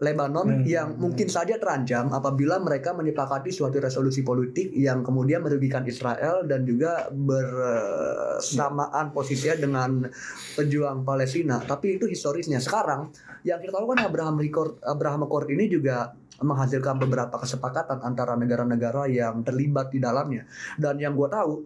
[0.00, 0.64] Lebanon Hmm.
[0.64, 6.64] yang mungkin saja terancam apabila mereka menyepakati suatu resolusi politik yang kemudian merugikan Israel dan
[6.64, 10.08] juga bersamaan posisinya dengan
[10.56, 11.60] pejuang Palestina.
[11.60, 12.64] Tapi itu historisnya.
[12.64, 13.12] Sekarang
[13.44, 19.04] yang kita tahu kan Abraham Accord, Abraham Accord ini juga menghasilkan beberapa kesepakatan antara negara-negara
[19.12, 20.48] yang terlibat di dalamnya.
[20.80, 21.60] Dan yang gue tahu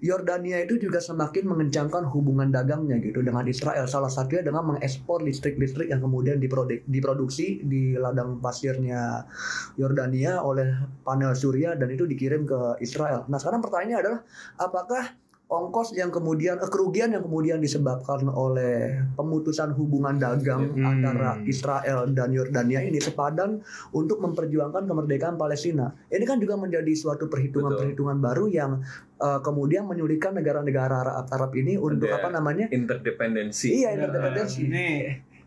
[0.00, 3.84] Yordania itu juga semakin mengencangkan hubungan dagangnya gitu dengan Israel.
[3.84, 9.28] Salah satunya dengan mengekspor listrik-listrik yang kemudian diproduk- diproduksi di ladang pasirnya
[9.76, 10.72] Yordania oleh
[11.04, 13.28] panel surya dan itu dikirim ke Israel.
[13.28, 14.20] Nah sekarang pertanyaannya adalah
[14.56, 15.04] apakah
[15.50, 20.86] ongkos yang kemudian eh, kerugian yang kemudian disebabkan oleh pemutusan hubungan dagang Hmm.
[20.86, 23.58] antara Israel dan Yordania ini sepadan
[23.90, 25.90] untuk memperjuangkan kemerdekaan Palestina.
[26.06, 28.78] Ini kan juga menjadi suatu perhitungan-perhitungan baru yang
[29.18, 32.70] eh, kemudian menyulitkan negara-negara Arab, Arab ini untuk Ada apa namanya?
[32.70, 33.82] Interdependensi.
[33.82, 34.70] Iya, interdependensi.
[34.70, 34.86] Ini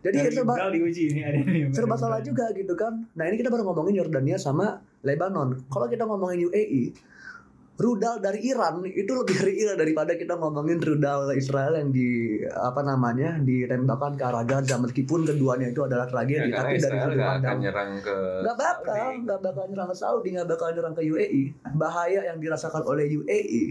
[0.04, 1.72] Jadi dari serba Iqbal diuji ini ada nih.
[1.72, 3.08] serba salah juga gitu kan.
[3.16, 5.64] Nah ini kita baru ngomongin Yordania sama Lebanon.
[5.72, 6.92] Kalau kita ngomongin UAE,
[7.74, 13.42] rudal dari Iran itu lebih real daripada kita ngomongin rudal Israel yang di apa namanya
[13.42, 17.58] ditembakkan ke arah Gaza meskipun keduanya itu adalah Ya, tragedi karena tapi dari sudut pandang
[17.64, 21.42] nyerang ke nggak bakal nggak bakal nyerang ke Saudi nggak bakal nyerang ke UAE
[21.74, 23.64] bahaya yang dirasakan oleh UAE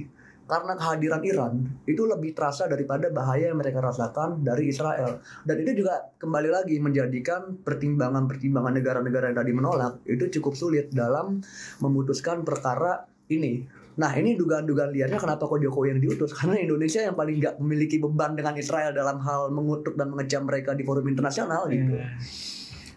[0.43, 1.53] karena kehadiran Iran
[1.87, 5.23] itu lebih terasa daripada bahaya yang mereka rasakan dari Israel.
[5.47, 11.39] Dan itu juga kembali lagi menjadikan pertimbangan-pertimbangan negara-negara yang tadi menolak itu cukup sulit dalam
[11.79, 17.13] memutuskan perkara ini Nah ini dugaan-dugaan liarnya kenapa kok Jokowi yang diutus Karena Indonesia yang
[17.13, 21.69] paling nggak memiliki beban dengan Israel dalam hal mengutuk dan mengecam mereka di forum internasional
[21.69, 22.07] gitu Iya.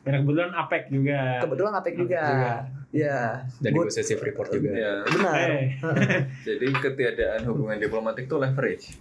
[0.07, 1.21] Dan kebetulan APEC juga.
[1.43, 2.23] Kebetulan APEC juga.
[2.95, 4.71] Ya, Dan negosiasi Freeport juga.
[4.73, 5.37] Ya, benar.
[5.53, 5.69] Eh.
[6.49, 8.97] jadi ketiadaan hubungan diplomatik itu leverage.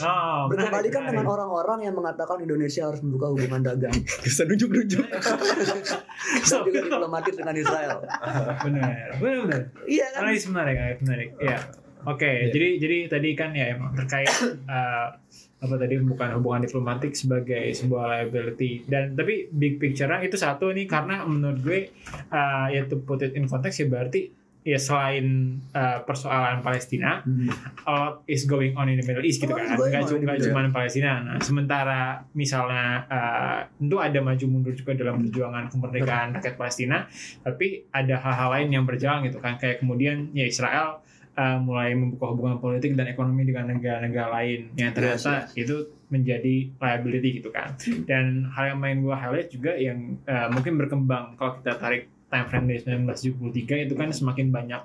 [0.00, 1.34] Oh, Berkebalikan menarik, dengan menarik.
[1.36, 3.92] orang-orang yang mengatakan Indonesia harus membuka hubungan dagang
[4.24, 5.04] Bisa nunjuk-nunjuk.
[6.48, 7.98] dan juga diplomatis dengan Israel.
[8.62, 9.60] Benar, benar, benar.
[9.84, 10.20] Iya kan?
[10.24, 11.28] Menarik, analis menarik.
[11.42, 11.58] Ya.
[12.06, 12.50] Oke, Iya.
[12.50, 14.28] jadi jadi tadi kan ya emang terkait
[14.68, 15.08] eh,
[15.56, 18.84] apa tadi bukan hubungan diplomatik sebagai sebuah liability.
[18.84, 21.80] Dan tapi big picture-nya itu satu nih karena menurut gue
[22.30, 24.28] eh, ya to put it in context ya berarti
[24.60, 25.24] ya selain
[25.70, 27.48] eh, persoalan Palestina Hmm.
[27.82, 29.60] a lot is going on in the Middle East gitu kan.
[29.70, 31.10] nggak on cu- in the nggak Middle cuma Palestina.
[31.22, 32.00] Nah sementara
[32.34, 37.04] misalnya eh, tentu ada maju mundur juga dalam perjuangan kemerdekaan rakyat Palestina
[37.38, 39.56] tapi ada hal-hal lain yang berjalan gitu kan.
[39.56, 41.03] Kayak kemudian ya Israel
[41.34, 47.42] uh, mulai membuka hubungan politik dan ekonomi dengan negara-negara lain yang ternyata itu menjadi liability
[47.42, 47.74] gitu kan.
[48.06, 52.46] Dan hal yang main gue highlight juga yang uh, mungkin berkembang kalau kita tarik time
[52.50, 54.82] frame dari 1973 itu kan semakin banyak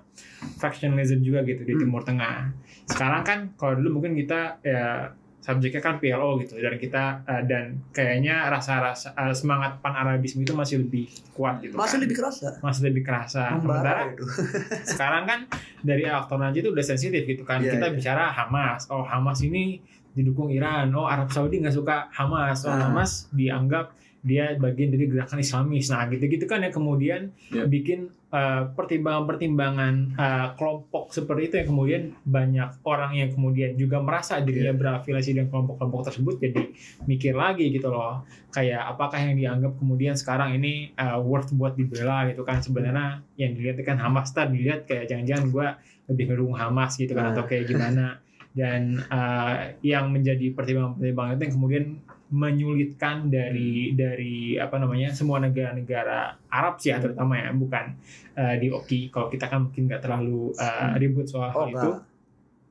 [0.61, 1.81] factionalism juga gitu di Hmm.
[1.81, 2.53] Timur Tengah.
[2.85, 7.79] Sekarang kan kalau dulu mungkin kita ya subjeknya kan PLO gitu dan kita uh, dan
[7.95, 11.79] kayaknya rasa-rasa uh, semangat pan Arabisme itu masih lebih kuat gitu.
[11.79, 12.03] Masih kan.
[12.03, 12.47] lebih kerasa.
[12.59, 13.43] masih lebih kerasa.
[13.55, 14.25] Sementara Membara itu.
[14.91, 15.39] sekarang kan
[15.79, 17.63] dari aktor Najib itu udah sensitif gitu kan.
[17.63, 17.95] Iya, kita iya.
[17.95, 18.91] bicara Hamas.
[18.91, 19.79] Oh Hamas ini
[20.11, 20.91] didukung Iran.
[20.91, 22.67] Oh Arab Saudi nggak suka Hamas.
[22.67, 22.91] Oh Ah.
[22.91, 25.87] Hamas dianggap dia bagian dari gerakan Islamis.
[25.87, 27.63] Nah gitu-gitu kan yang kemudian Iya.
[27.65, 34.69] bikin pertimbangan-pertimbangan uh, kelompok seperti itu yang kemudian banyak orang yang kemudian juga merasa dirinya
[34.77, 36.61] berafiliasi dengan kelompok-kelompok tersebut jadi
[37.09, 38.21] mikir lagi gitu loh.
[38.53, 42.61] Kayak apakah yang dianggap kemudian sekarang ini uh, worth buat dibela gitu kan?
[42.61, 44.29] Sebenarnya yang dilihat kan Hamas.
[44.29, 45.67] Tadi dilihat kayak jangan-jangan gue
[46.13, 47.33] lebih mendukung Hamas gitu kan Nah.
[47.33, 48.21] atau kayak gimana?
[48.49, 51.85] Dan uh, yang menjadi pertimbangan-pertimbangan itu yang kemudian
[52.29, 57.97] menyulitkan dari dari apa namanya semua negara-negara Arab sih ya terutama ya bukan
[58.37, 59.09] uh, di Oki.
[59.09, 61.77] Kalau kita kan mungkin nggak terlalu uh, ribut soal Oh, hal itu.
[61.89, 62.07] enggak.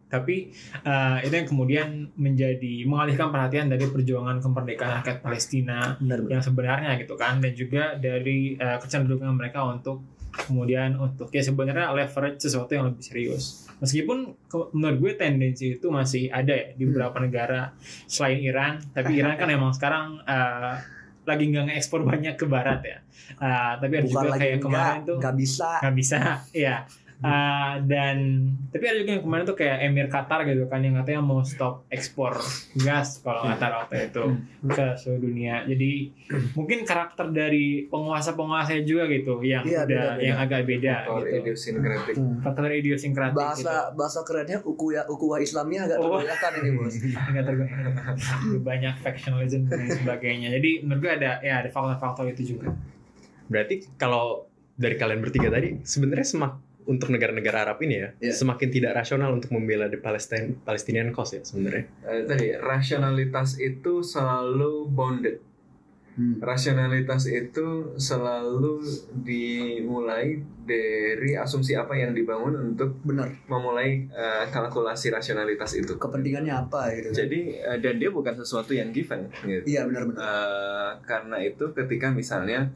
[0.09, 0.37] tapi
[0.89, 6.31] uh, itu yang kemudian menjadi mengalihkan perhatian dari perjuangan kemerdekaan rakyat Palestina Benar, benar.
[6.33, 7.45] yang sebenarnya gitu kan.
[7.45, 13.03] Dan juga dari uh, kecenderungan mereka untuk kemudian untuk ya sebenarnya leverage sesuatu yang lebih
[13.03, 14.35] serius meskipun
[14.73, 16.91] menurut gue tendensi itu masih ada ya di Hmm.
[16.91, 17.61] beberapa negara
[18.05, 20.75] selain Iran tapi Iran kan emang sekarang uh,
[21.25, 25.17] lagi nggak ngekspor banyak ke Barat ya Uh, tapi ada Bukan juga kayak kemarin tuh
[25.21, 25.69] enggak bisa.
[25.79, 26.19] nggak bisa
[26.57, 26.89] ya
[27.19, 31.19] Uh, dan tapi ada juga yang kemarin tuh kayak Emir Qatar gitu kan yang katanya
[31.21, 32.39] mau stop ekspor
[32.77, 34.23] gas kalau Qatar waktu itu
[34.65, 36.15] ke seluruh dunia jadi
[36.55, 40.23] mungkin karakter dari penguasa-penguasa juga gitu yang Iya, udah beda-beda.
[40.23, 42.15] yang agak beda Faktor gitu idiosinkratik.
[42.15, 42.37] Hmm.
[42.39, 43.97] faktor idiosinkratik Bahasa gitu.
[43.97, 46.03] bahasa kerennya ukuya ukuah Islamnya agak Oh.
[46.15, 46.95] tergoyahkan ini bos.
[47.35, 47.79] Nggak tergoyah.
[48.61, 52.71] banyak factionalism dan sebagainya jadi menurut gue ada ya ada faktor-faktor itu juga
[53.45, 56.55] Berarti kalau dari kalian bertiga tadi sebenarnya semak
[56.89, 58.33] untuk negara-negara Arab ini ya Iya.
[58.33, 61.85] semakin tidak rasional untuk membela the Palestine Palestinian cause ya sebenarnya.
[62.03, 65.37] Eh, tadi rasionalitas itu selalu bounded.
[66.19, 66.43] Hmm.
[66.43, 68.83] Rasionalitas itu selalu
[69.23, 73.31] dimulai dari asumsi apa yang dibangun untuk Benar.
[73.47, 75.95] memulai eh, kalkulasi rasionalitas itu.
[75.95, 77.15] Kepentingannya apa gitu.
[77.15, 79.31] Jadi eh, dan dia bukan sesuatu yang given.
[79.47, 79.77] Gitu.
[79.77, 80.19] Iya benar-benar.
[80.19, 82.67] Eh, karena itu ketika misalnya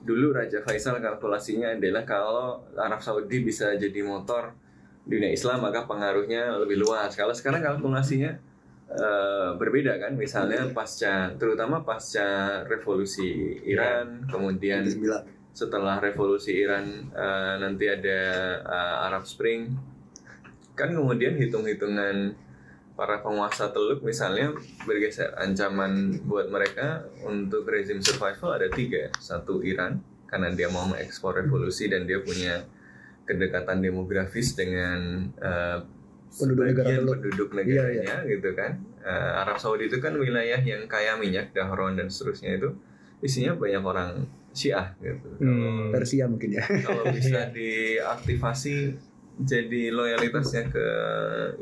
[0.00, 4.56] dulu Raja Faisal kalkulasinya adalah kalau Arab Saudi bisa jadi motor
[5.04, 7.12] dunia Islam maka pengaruhnya lebih luas.
[7.16, 8.30] Kalau sekarang kalkulasinya
[8.90, 15.50] eh, berbeda kan, misalnya pasca terutama pasca revolusi Iran, kemudian 79.
[15.50, 18.20] setelah revolusi Iran eh, nanti ada
[18.64, 19.90] eh, Arab Spring
[20.78, 22.32] kan kemudian hitung-hitungan
[23.00, 24.52] para penguasa teluk misalnya
[24.84, 29.96] bergeser ancaman buat mereka untuk rezim survival ada tiga satu Iran
[30.28, 32.60] karena dia mau mengekspor revolusi dan dia punya
[33.24, 35.00] kedekatan demografis dengan
[35.32, 35.80] eh,
[36.30, 37.16] Penduduk negara teluk.
[37.16, 41.96] penduduk Iya, negaranya gitu kan Eh, Arab Saudi itu kan wilayah yang kaya minyak Dahron
[41.96, 42.68] dan seterusnya itu
[43.18, 45.88] isinya banyak orang Syiah gitu Hmm.
[45.88, 46.64] Persia mungkin ya.
[46.84, 48.92] kalau bisa diaktifasi
[49.40, 50.86] jadi loyalitasnya ke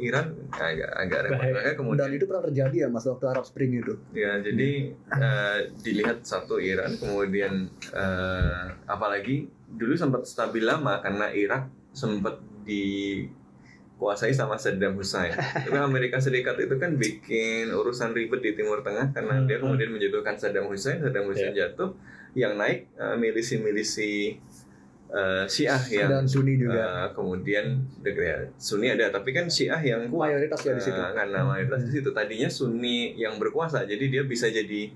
[0.02, 1.54] Iran agak agak repot Bahaya.
[1.54, 3.94] Makanya kemudian Dan itu pernah terjadi ya mas waktu Arab Spring itu.
[4.14, 11.70] ya jadi eh, dilihat satu Iran kemudian eh, apalagi dulu sempat stabil lama karena Irak
[11.94, 15.32] sempat dikuasai sama Saddam Hussein.
[15.34, 20.36] Karena Amerika Serikat itu kan bikin urusan ribet di Timur Tengah karena dia kemudian menjatuhkan
[20.40, 21.94] Saddam Hussein, Saddam Hussein jatuh,
[22.36, 24.36] yang naik eh, milisi-milisi
[25.08, 26.76] eh, Syiah yang Dan Sunni juga.
[26.76, 27.64] eh, kemudian
[28.02, 30.96] ya, Sunni ada tapi kan Syiah yang kuat Mayoritas ya di situ.
[30.96, 34.92] Nah, karena mayoritas di situ tadinya Sunni yang berkuasa jadi dia bisa jadi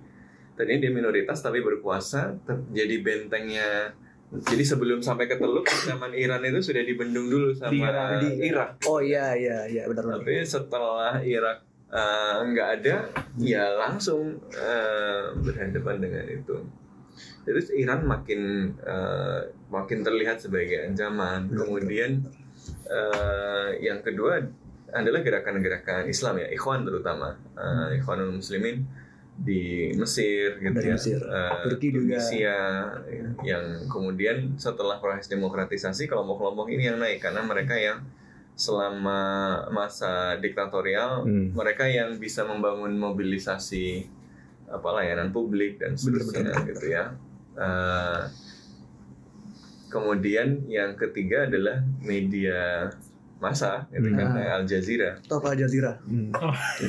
[0.52, 2.36] tadinya dia minoritas tapi berkuasa
[2.70, 3.96] jadi bentengnya
[4.32, 8.08] jadi sebelum sampai ke Teluk zaman Iran itu sudah dibendung dulu sama Di Irak.
[8.18, 10.20] Di- Irak Oh iya iya iya benar-benar.
[10.20, 11.58] tapi setelah Irak
[12.42, 12.94] nggak ada
[13.36, 16.56] ya langsung eh, berhadapan dengan itu
[17.42, 22.22] terus Iran makin eh, makin terlihat sebagai ancaman kemudian
[22.86, 24.40] eh, yang kedua
[24.92, 28.84] adalah gerakan-gerakan Islam ya Ikhwan terutama eh, Ikhwanul Muslimin
[29.32, 31.18] di Mesir gitu Dari ya Mesir.
[31.24, 32.20] Eh, Turki juga.
[32.20, 32.56] Tunisia,
[33.08, 38.04] ya, yang kemudian setelah proses demokratisasi kelompok-kelompok ini yang naik karena mereka yang
[38.52, 39.20] selama
[39.72, 41.56] masa diktatorial Hmm.
[41.56, 44.04] mereka yang bisa membangun mobilisasi
[44.72, 46.68] apa layanan publik dan seterusnya Benar-benar.
[46.72, 47.04] gitu ya.
[47.52, 48.20] Eh,
[49.92, 52.88] kemudian yang ketiga adalah media
[53.42, 54.34] masa gitu kan Nah.
[54.38, 55.10] kayak Al Jazeera.
[55.26, 55.98] Top Al Jazeera.
[56.06, 56.30] Hmm.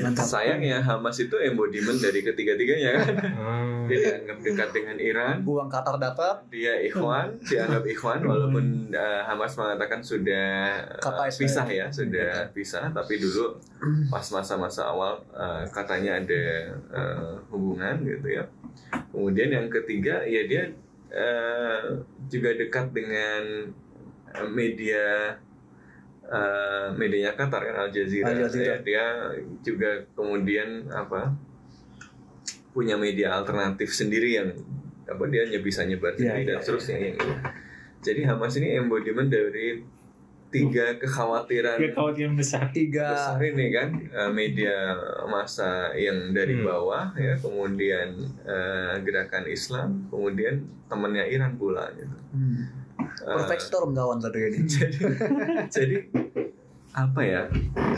[0.05, 0.21] Mantap.
[0.21, 3.13] Sayangnya Hamas itu embodiment dari ketiga-tiganya kan.
[3.33, 3.83] Ah.
[3.89, 9.57] Dia dianggap dekat dengan Iran, Uang Qatar dapat, dia ikhwan, dianggap ikhwan walaupun uh, Hamas
[9.57, 13.57] mengatakan sudah uh, pisah ya, sudah pisah tapi dulu
[14.13, 16.43] pas masa-masa awal uh, katanya ada
[16.93, 18.45] uh, hubungan gitu ya.
[19.09, 20.69] Kemudian yang ketiga ya dia
[21.09, 21.97] uh,
[22.29, 23.73] juga dekat dengan
[24.53, 25.33] media
[26.25, 28.27] uh, medianya Qatar kan Al Jazeera.
[28.27, 28.73] Al Jazeera.
[28.73, 29.05] Ya, dia
[29.61, 31.31] juga kemudian apa
[32.69, 34.49] punya media alternatif sendiri yang
[35.03, 37.35] apa dia nye- bisa nyebar Iya, sendiri iya, dan seterusnya yang ini.
[38.01, 39.79] Jadi Hamas ini embodiment dari
[40.49, 44.93] tiga kekhawatiran kekhawatiran besar tiga besar ini kan eh, media
[45.25, 46.69] masa yang dari Hmm.
[46.69, 48.09] bawah ya kemudian
[48.45, 52.17] eh, gerakan Islam kemudian temannya Iran pula gitu.
[52.31, 52.82] Hmm.
[52.99, 54.67] Eh, perfect storm kawan satu ini.
[54.73, 54.97] jadi
[55.71, 55.97] jadi
[56.93, 57.41] apa ya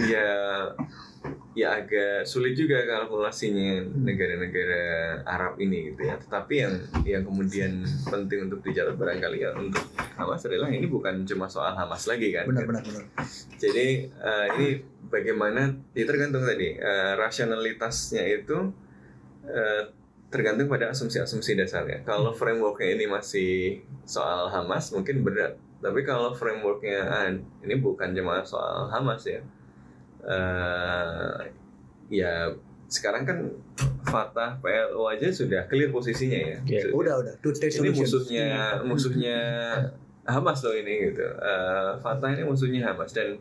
[0.07, 0.27] ya
[1.55, 4.83] ya agak sulit juga kalkulasinya negara-negara
[5.23, 6.73] Arab ini gitu ya tetapi yang
[7.07, 9.83] yang kemudian penting untuk dicatat barangkali ya untuk
[10.15, 13.03] Hamas adalah ini bukan cuma soal Hamas lagi kan Benar benar benar.
[13.55, 14.67] jadi eh, ini
[15.07, 18.71] bagaimana ya tergantung tadi eh, rasionalitasnya itu
[19.47, 19.83] eh,
[20.27, 22.03] tergantung pada asumsi-asumsi dasarnya.
[22.03, 23.51] Kalau frameworknya ini masih
[24.03, 25.55] soal Hamas mungkin berat.
[25.79, 27.29] Tapi kalau frameworknya ah,
[27.61, 29.39] ini bukan cuma soal Hamas ya.
[30.25, 31.37] Eh,
[32.09, 32.49] ya
[32.85, 33.37] sekarang kan
[34.05, 36.57] Fatah PLO aja sudah clear posisinya ya.
[36.65, 36.81] Iya.
[36.89, 37.33] Sudah- Udah udah.
[37.41, 38.45] Two state ini musuhnya
[38.81, 39.37] musuhnya
[40.33, 41.21] Hamas loh ini gitu.
[41.21, 43.37] Eh, Fatah ini musuhnya Hamas dan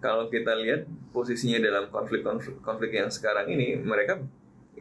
[0.00, 4.16] kalau kita lihat posisinya dalam konflik-konflik konflik yang sekarang ini mereka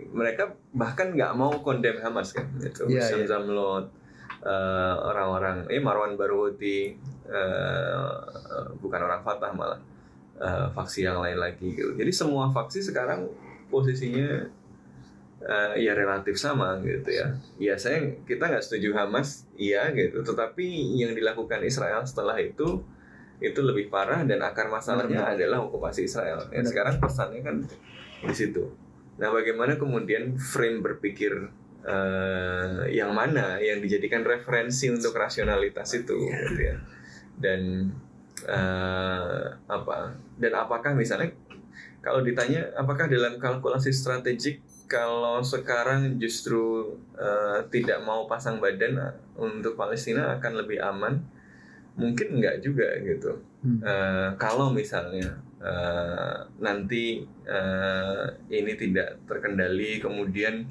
[0.09, 2.87] mereka bahkan nggak mau condemn Hamas kan gitu.
[2.87, 3.27] Iya, Sam iya.
[3.27, 3.85] Zamlot
[4.45, 6.95] eh, orang-orang eh Marwan Barghouti
[7.27, 8.17] eh,
[8.79, 9.79] bukan orang Fatah malah
[10.39, 11.93] eh, faksi yang lain lagi gitu.
[11.99, 13.27] Jadi semua faksi sekarang
[13.67, 14.47] posisinya
[15.43, 17.27] eh, ya relatif sama gitu ya.
[17.59, 20.23] Ya saya kita nggak setuju Hamas, iya gitu.
[20.23, 22.83] Tetapi yang dilakukan Israel setelah itu
[23.39, 26.43] itu lebih parah dan akar masalahnya Benar, adalah okupasi Israel.
[26.51, 27.55] Ya, sekarang pesannya kan
[28.19, 28.67] di situ.
[29.19, 31.51] Nah, bagaimana kemudian frame berpikir
[31.83, 36.75] eh, yang mana yang dijadikan referensi untuk rasionalitas itu, gitu ya.
[37.35, 37.91] Dan
[38.47, 40.15] eh, apa?
[40.39, 41.35] Dan apakah misalnya
[41.99, 49.75] kalau ditanya apakah dalam kalkulasi strategik kalau sekarang justru eh, tidak mau pasang badan untuk
[49.75, 51.19] Palestina akan lebih aman?
[51.99, 53.43] Mungkin enggak juga gitu.
[53.59, 53.83] Hmm.
[53.83, 60.63] Eh, kalau misalnya eh, nanti eh, ini tidak terkendali, kemudian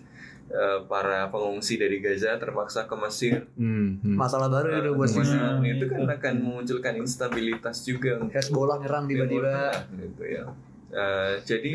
[0.48, 4.16] eh, para pengungsi dari Gaza terpaksa ke Mesir, Hmm, hmm.
[4.16, 5.64] Masalah baru itu eh, buat di mana Hmm.
[5.68, 9.84] itu kan akan memunculkan instabilitas juga Hezbollah nyerang tiba-tiba.
[9.92, 10.44] Gitu ya.
[10.88, 11.72] Eh, jadi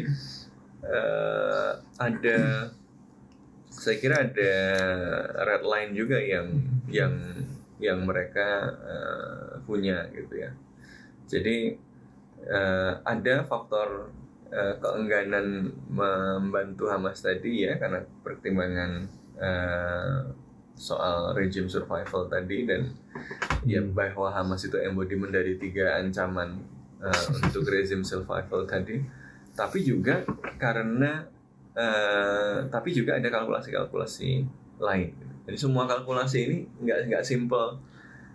[0.84, 1.72] eh,
[2.02, 2.40] ada
[3.74, 4.54] saya kira ada
[5.44, 6.48] red line juga yang
[6.90, 7.14] yang
[7.78, 10.52] yang mereka eh, punya gitu ya.
[11.30, 11.78] Jadi
[12.44, 14.12] eh, ada faktor
[14.52, 18.92] eh, keengganan membantu Hamas tadi ya karena pertimbangan
[19.40, 20.20] eh,
[20.74, 22.90] soal regime survival tadi dan
[23.64, 23.94] ya Hmm.
[23.96, 26.60] bahwa Hamas itu embodiment dari tiga ancaman
[27.00, 29.00] eh, untuk regime survival tadi
[29.54, 30.26] tapi juga
[30.58, 31.24] karena
[31.78, 34.32] eh, tapi juga ada kalkulasi-kalkulasi
[34.82, 35.14] lain
[35.46, 37.78] jadi semua kalkulasi ini nggak nggak simple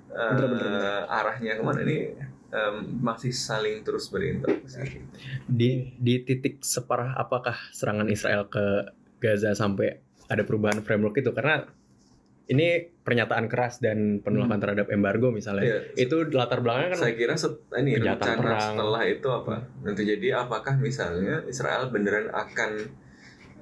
[0.08, 1.04] Bener, bener, bener.
[1.04, 2.16] arahnya ke mana ini
[2.48, 5.04] em, masih saling terus berinteraksi.
[5.44, 11.32] Di di titik separah apakah serangan Israel ke Gaza sampai ada perubahan framework itu?
[11.32, 11.64] Karena
[12.48, 15.68] ini pernyataan keras dan penolakan terhadap embargo misalnya.
[15.68, 18.72] Iya, Itu latar belakangnya kan saya kira set, ini rencana perang.
[18.72, 19.56] setelah itu apa?
[19.84, 22.70] Nanti jadi apakah misalnya Israel beneran akan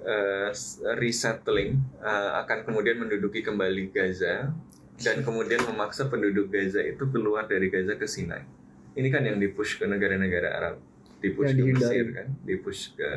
[0.07, 0.51] eh,
[1.03, 4.55] resettling eh, akan kemudian menduduki kembali Gaza
[5.03, 8.47] dan kemudian memaksa penduduk Gaza itu keluar dari Gaza ke Sinai
[8.97, 10.77] ini kan yang dipush ke negara-negara Arab
[11.21, 11.85] dipush Yang ke dihindari.
[11.85, 13.11] Mesir kan dipush ke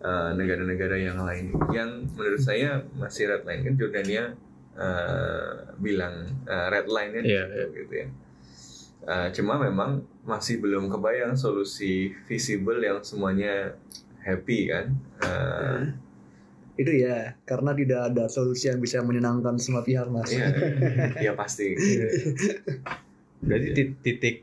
[0.00, 4.24] eh, negara-negara yang lain yang menurut saya masih red line kan Jordania
[4.74, 6.14] eh, bilang
[6.46, 8.08] eh, red line-nya di Iya, situ, gitu ya
[9.00, 13.72] Uh, cuma memang masih belum kebayang solusi visible yang semuanya
[14.20, 14.92] happy kan.
[15.16, 15.96] Uh,
[16.76, 20.28] Itu ya, karena tidak ada solusi yang bisa menyenangkan semua pihak, Mas.
[20.28, 20.52] Iya,
[21.16, 21.72] ya pasti.
[23.40, 24.36] berarti ti- titik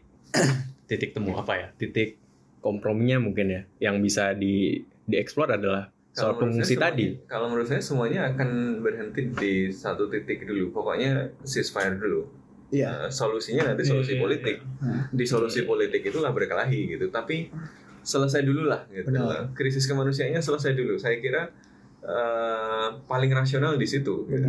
[0.90, 1.68] titik temu apa ya?
[1.76, 2.18] Titik
[2.62, 7.06] komprominya mungkin ya yang bisa di dieksplor adalah soal Kalau pengungsi tadi.
[7.30, 10.74] Kalau menurut saya semuanya akan berhenti di satu titik dulu.
[10.74, 12.26] Pokoknya ceasefire dulu.
[12.74, 13.08] Iya.
[13.08, 14.58] Nah, solusinya nanti solusi Iya, iya, politik.
[14.60, 14.98] iya.
[15.14, 17.08] Di solusi politik itulah berkelahi gitu.
[17.14, 17.48] Tapi
[18.04, 19.08] selesai dulu lah gitu.
[19.14, 19.54] Benar.
[19.56, 20.98] Krisis kemanusiaannya selesai dulu.
[21.00, 21.48] Saya kira
[22.08, 24.28] eh, paling rasional di situ.
[24.28, 24.48] Gitu.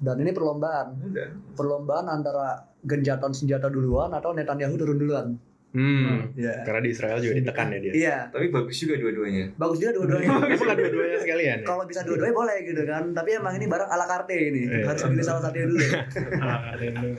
[0.00, 1.30] Dan ini perlombaan, Udah.
[1.56, 5.26] perlombaan antara genjatan senjata duluan atau Netanyahu turun duluan.
[5.74, 6.30] Hmm.
[6.38, 6.62] Iya.
[6.62, 7.92] Karena di Israel juga ditekan ya dia.
[7.92, 9.50] Iya, Tapi bagus juga dua-duanya.
[9.58, 10.28] bagus juga dua-duanya.
[10.54, 11.66] Emang nggak dua-duanya sekalian ya?
[11.66, 13.04] Kalau bisa dua-duanya boleh gitu kan.
[13.10, 14.70] Tapi emang ini barang ala carte ini.
[14.70, 14.86] Iya.
[14.86, 15.82] Harus pilih salah satunya dulu.
[16.78, 17.16] Ada yang dulu.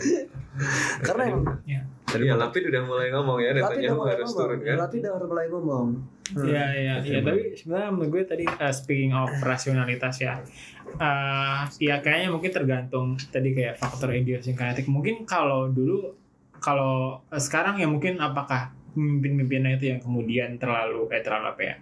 [1.04, 1.44] Karena emang
[2.16, 4.40] Tadi ya Lapid udah mulai ngomong ya, Netanyahu mulai harus ngomong.
[4.40, 4.78] turun kan.
[4.88, 5.88] Tapi udah mulai ngomong.
[6.26, 6.42] Hmm.
[6.42, 10.42] Iya iya iya tapi sebenarnya menurut gue tadi uh, speaking of rasionalitas ya
[10.98, 16.18] uh, ya kayaknya mungkin tergantung tadi kayak faktor idiosyncratic mungkin kalau dulu
[16.58, 21.76] kalau uh, sekarang ya mungkin apakah pemimpin-pemimpinnya itu yang kemudian terlalu eh terlalu apa ya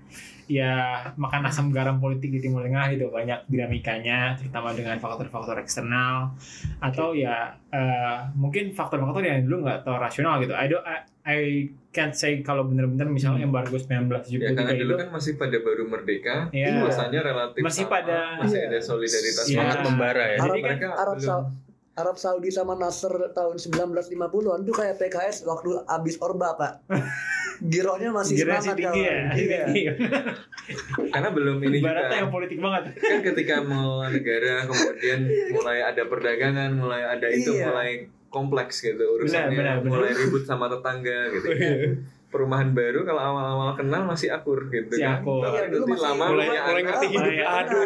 [0.46, 0.74] ya
[1.14, 6.36] makan asam garam politik di Timur Tengah itu banyak dinamikanya terutama dengan faktor-faktor eksternal
[6.78, 11.38] atau ya uh, mungkin faktor-faktor yang dulu nggak tahu rasional gitu I don't I, I
[11.90, 15.84] can't say kalau benar-benar misalnya embargo 1973 Ya karena itu dulu kan masih pada baru
[15.86, 16.82] merdeka, Iya.
[16.82, 18.68] suasananya relatif Masih sama, pada- masih Iya.
[18.68, 19.54] ada solidaritas Iya.
[19.54, 20.38] Semangat membara ya.
[20.38, 21.50] Arab, Jadi kan mereka Arab, belum-
[21.94, 26.74] Arab Saudi sama Nasr tahun 1950-an tuh kayak PKS waktu abis Orba pak.
[27.64, 29.16] Girohnya masih Gerasi semangat tinggi ya.
[29.32, 29.62] Iya.
[29.66, 29.84] tinggi.
[31.14, 35.20] karena belum ini Ibaratnya juga yang politik banget kan ketika mengelola negara kemudian
[35.56, 37.66] mulai ada perdagangan mulai ada itu Iya.
[37.68, 37.90] mulai
[38.28, 39.92] kompleks gitu urusannya Benar, benar, benar.
[39.94, 41.48] mulai ribut sama tetangga gitu
[42.34, 45.46] perumahan baru kalau awal-awal kenal masih akur gitu Si kan akur.
[45.46, 47.30] Tapi Iya, dulu nanti masih- lama mulai mulai ngerti hidup.
[47.30, 47.46] Iya.
[47.56, 47.86] Aduh.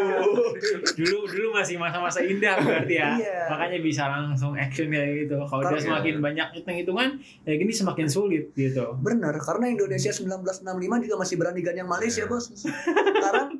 [0.95, 3.39] dulu dulu masih masa-masa indah berarti ya Iya.
[3.47, 7.09] makanya bisa langsung action kayak gitu kalau udah Karena- semakin banyak hitung-hitungan
[7.43, 10.63] ya gini semakin sulit gitu Bener, karena Indonesia 1965
[11.01, 12.47] juga masih berani ganyang Malaysia bos.
[12.49, 13.51] Sekarang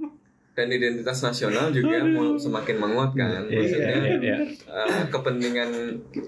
[0.58, 4.38] dan identitas nasional juga mul- semakin menguatkan Iya, maksudnya iya, iya.
[4.66, 5.70] eh, kepentingan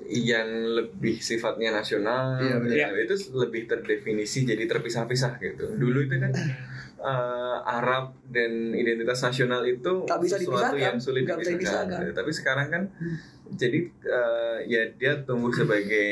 [0.08, 2.76] yang lebih sifatnya nasional Iya, benar.
[2.78, 6.30] ya, itu lebih terdefinisi jadi terpisah-pisah gitu dulu itu kan
[7.02, 12.00] eh, Arab dan identitas nasional itu Tak bisa sesuatu dipisahkan, yang sulit bisa dipisahkan dipisahkan.
[12.02, 12.12] gitu.
[12.14, 12.84] tapi sekarang kan
[13.50, 16.12] jadi eh, ya dia tumbuh sebagai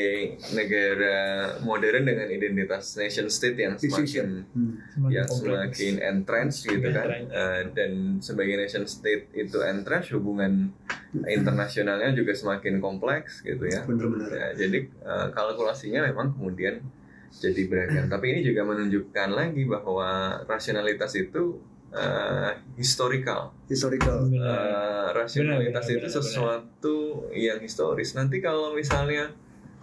[0.52, 1.16] negara
[1.60, 4.74] modern dengan identitas nation state yang semakin Hmm.
[5.06, 5.78] yang kompleks.
[5.78, 7.06] semakin entrenched gitu kan.
[7.22, 10.74] Eh, dan sebagai nation state itu entrenched hubungan
[11.22, 14.28] internasionalnya juga semakin kompleks gitu ya bener-bener.
[14.28, 16.82] Ya, jadi eh, kalkulasinya memang kemudian
[17.30, 20.08] jadi beragam tapi ini juga menunjukkan lagi bahwa
[20.44, 21.60] rasionalitas itu
[21.90, 24.24] eh, historical Historical.
[24.24, 24.44] Benar.
[24.44, 26.96] Eh, rasionalitas Benar, benar, itu benar, sesuatu
[27.32, 29.28] yang historis nanti kalau misalnya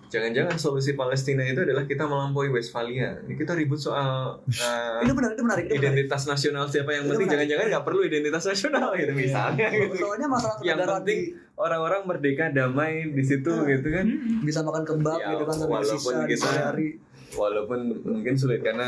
[0.06, 5.34] jangan-jangan solusi Palestina itu adalah kita melampaui Westphalia ini kita ribut soal eh, Itu benar,
[5.34, 5.66] itu menarik.
[5.66, 5.82] Itu menarik.
[5.82, 7.42] identitas nasional siapa yang Itu penting menarik.
[7.42, 9.20] jangan-jangan nggak perlu identitas nasional gitu Iya.
[9.20, 13.66] misalnya gitu Soalnya masalah Yang penting di- orang-orang merdeka damai di situ Hmm.
[13.68, 14.06] gitu kan
[14.42, 16.88] bisa makan kebab Ya, gitu kan walaupun kita- sore hari.
[17.36, 18.88] Walaupun mungkin sulit karena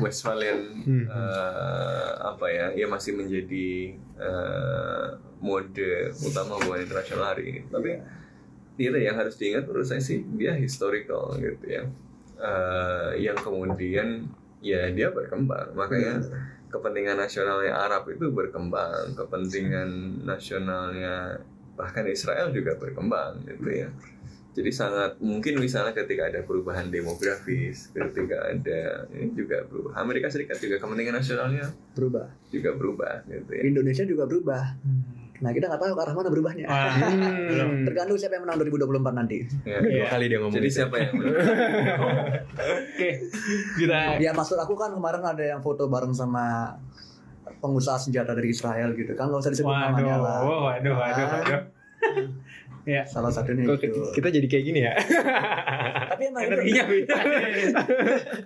[0.00, 1.06] Westphalian Hmm.
[1.06, 5.06] eh, apa ya ya masih menjadi eh,
[5.42, 5.92] mode
[6.24, 7.60] utama hubungan internasional hari ini.
[7.68, 7.90] Tapi
[8.80, 11.84] itu yang harus diingat menurut saya sih dia historical gitu ya.
[12.42, 14.26] Eh, yang kemudian
[14.64, 15.76] ya dia berkembang.
[15.76, 16.18] Makanya
[16.72, 19.14] kepentingan nasionalnya Arab itu berkembang.
[19.14, 21.38] Kepentingan nasionalnya
[21.72, 23.88] bahkan Israel juga berkembang gitu ya
[24.52, 28.80] jadi sangat mungkin misalnya ketika ada perubahan demografis ketika ada
[29.10, 32.28] ini juga berubah Amerika Serikat juga kepentingan nasionalnya berubah.
[32.48, 34.64] juga berubah gitu ya Indonesia juga berubah.
[35.40, 36.64] Nah kita nggak tahu ke arah mana berubahnya.
[36.64, 36.94] Wah,
[37.50, 37.68] belum.
[37.72, 37.82] Hmm.
[37.82, 39.36] Tergantung siapa yang menang 2024 nanti.
[39.64, 39.74] Ya.
[39.76, 40.06] Dua Iya.
[40.06, 40.76] kali dia ngomong jadi gitu.
[40.78, 41.12] siapa yang
[42.54, 43.08] Oke,
[43.74, 46.78] kita Ya maksud aku kan kemarin ada yang foto bareng sama
[47.58, 50.38] pengusaha senjata dari Israel gitu kan nggak usah disebut waduh, namanya lah.
[50.42, 51.60] waduh, waduh, waduh.
[52.82, 54.02] Ya, Salah satunya Kok itu.
[54.10, 54.92] kita jadi kayak gini ya?
[56.08, 57.16] Tapi emang itu, energinya beda.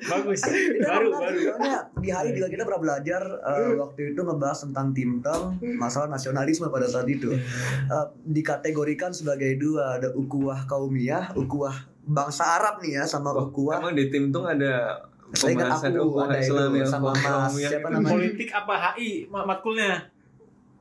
[0.07, 0.41] Bagus.
[0.45, 1.39] itu Baru, baru.
[1.43, 5.43] soalnya di hari juga kita pernah belajar eh, waktu itu ngebahas tentang timteng
[5.75, 12.79] masalah nasionalisme pada saat itu Eh, dikategorikan sebagai dua ada ukuah kaumiyah ukuah bangsa Arab
[12.79, 15.01] nih ya sama Oh, ukuah emang di tim tuh ada
[15.33, 19.43] saya ingat aku ada Islam itu yang sama Mas siapa namanya Politik apa HI mat-
[19.45, 20.07] matkulnya?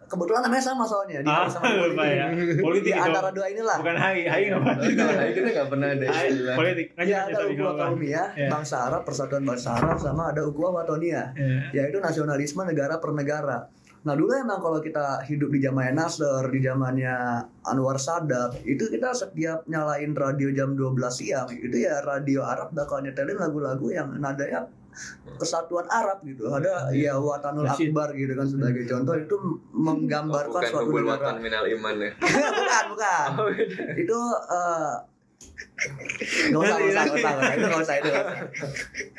[0.05, 2.25] Kebetulan namanya sama soalnya di Ah, sama lupa ya.
[2.57, 3.01] Politik di itu.
[3.01, 4.71] antara dua inilah Bukan HI, HI apa?
[4.71, 6.85] Oh, kalau hari kita nggak pernah ada istilah politik.
[6.97, 8.47] Ya ada tadi ukuah kalau- kaumiyah Ya.
[8.47, 11.59] bangsa Arab persatuan bangsa Arab sama ada ukuah watonia Ya.
[11.75, 13.57] yaitu nasionalisme negara per negara.
[14.01, 17.15] Nah dulu emang kalau kita hidup di zamannya Nasser, di zamannya
[17.63, 23.01] Anwar Sadat, itu kita setiap nyalain radio jam 12 siang, itu ya radio Arab bakal
[23.01, 24.69] nyetelin lagu-lagu yang nadanya
[25.35, 26.47] kesatuan Arab gitu.
[26.49, 27.67] Ada ya Watanul.
[27.67, 29.35] Akbar gitu kan sebagai contoh itu
[29.75, 31.09] menggambarkan bukan suatu negara.
[31.19, 32.11] watan minal iman ya
[32.59, 33.27] bukan, bukan.
[33.35, 33.83] Oh, beda.
[33.99, 34.19] Itu
[34.51, 34.93] eh,
[36.25, 38.47] Gak usah, gak usah, gak usah, gak usah, itu gak usah.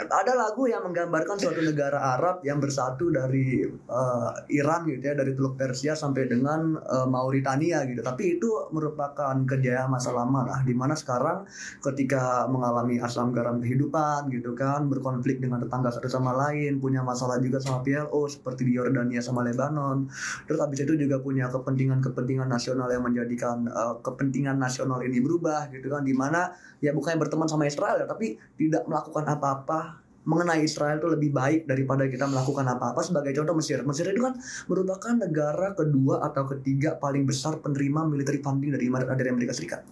[0.07, 5.37] Ada lagu yang menggambarkan suatu negara Arab yang bersatu dari eh, Iran gitu ya, dari
[5.37, 8.01] Teluk Persia sampai dengan eh, Mauritania gitu.
[8.01, 11.45] Tapi itu merupakan kejayaan masa lama lah, di mana sekarang
[11.85, 17.39] ketika mengalami asam garam kehidupan gitu kan, berkonflik dengan tetangga satu sama lain, punya masalah
[17.39, 20.09] juga sama PLO seperti di Yordania sama Lebanon.
[20.49, 25.93] Terus habis itu juga punya kepentingan-kepentingan nasional yang menjadikan eh, kepentingan nasional ini berubah gitu
[25.93, 31.07] kan, di mana ya bukan berteman sama Israel tapi tidak melakukan apa-apa mengenai Israel itu
[31.07, 33.78] lebih baik daripada kita melakukan apa-apa sebagai contoh Mesir.
[33.86, 34.34] Mesir itu kan
[34.66, 39.86] merupakan negara kedua atau ketiga paling besar penerima military funding dari dari Amerika Serikat.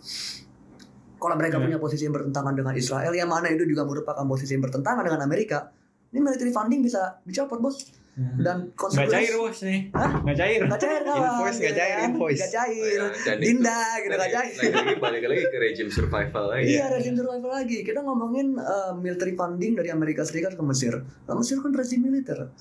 [1.22, 1.70] Kalau mereka Hmm.
[1.70, 5.22] punya posisi yang bertentangan dengan Israel, yang mana itu juga merupakan posisi yang bertentangan dengan
[5.24, 5.70] Amerika,
[6.12, 8.03] ini military funding bisa dicopot bos.
[8.14, 9.80] Dan Nggak konsekuensi cair bos nih.
[9.90, 10.10] Hah?
[10.22, 10.60] Nggak cair.
[10.62, 11.18] Nggak cair kawan.
[11.26, 12.38] Invoice nggak cair, invoice.
[12.38, 12.94] nggak cair.
[12.94, 14.54] Ya, dan itu- Dinda gitu dan nggak itu- cair.
[14.54, 16.66] Lagi-lagi balik lagi ke rejim survival lagi.
[16.70, 17.78] Iya, rezim survival lagi.
[17.82, 20.94] Kita ngomongin uh, military funding dari Amerika Serikat ke Mesir.
[21.26, 22.54] Nah, Mesir kan rezim militer.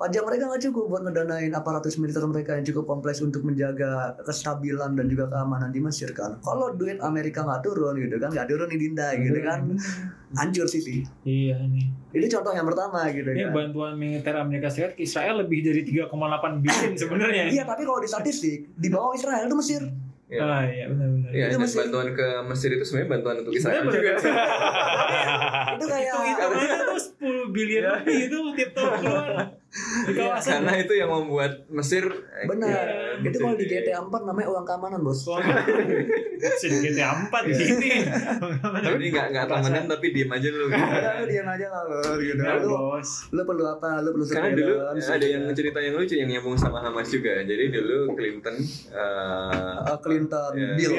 [0.00, 4.96] Pajak mereka nggak cukup buat ngedanain aparatus militer mereka yang cukup kompleks untuk menjaga kestabilan
[4.96, 6.40] dan juga keamanan di Mesir kan.
[6.40, 9.60] Kalau duit Amerika nggak turun gitu kan, nggak turun nih Dinda gitu kan,
[10.40, 11.04] hancur sih.
[11.20, 12.16] Iya nih.
[12.16, 13.52] Ini contoh yang pertama gitu Ini kan.
[13.52, 16.08] bantuan militer Amerika Serikat ke Israel lebih dari 3,8
[16.64, 17.44] billion sebenarnya.
[17.52, 19.84] Iya, tapi kalau di statistik di bawah Israel itu Mesir.
[20.30, 20.46] Iya.
[20.46, 21.30] Ah iya benar-benar.
[21.34, 21.78] Iya, Itu dan Mesir.
[21.82, 24.12] bantuan ke Mesir itu sebenarnya bantuan untuk Israel juga.
[25.74, 29.28] itu kayak Hitungannya tuh 10 billion lebih itu tiap tahun keluar
[30.06, 30.66] di kawasan.
[30.66, 32.66] Karena itu yang membuat Mesir eh, benar.
[32.66, 35.22] ya, itu kalau di GTA 4 namanya uang keamanan, Bos.
[36.58, 37.90] Sih GTA 4 di sini.
[38.82, 40.66] Jadi nggak nggak temenan tapi diem aja gitu.
[40.66, 42.42] Udah lu diam aja lah lu gitu.
[42.42, 43.10] Ya, Lu, bos.
[43.30, 44.02] lu perlu apa?
[44.02, 45.54] Lu perlu Karena dulu ada yang gitu.
[45.62, 47.38] cerita yang lucu yang nyambung sama Hamas juga.
[47.40, 48.56] Jadi dulu Clinton
[48.90, 50.74] eh, Uh, Clinton, Ya.
[50.74, 50.94] Bill.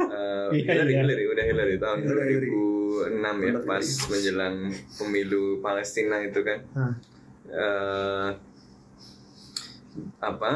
[0.00, 0.08] Iya.
[0.10, 1.00] eh, Iya, Hillary, iya.
[1.00, 2.48] Hillary, udah Hillary tahun Udah Hillary.
[2.48, 4.56] 2006 ya Udah pas menjelang
[4.92, 6.58] pemilu Palestina itu kan.
[7.46, 8.28] Eh,
[10.20, 10.52] apa?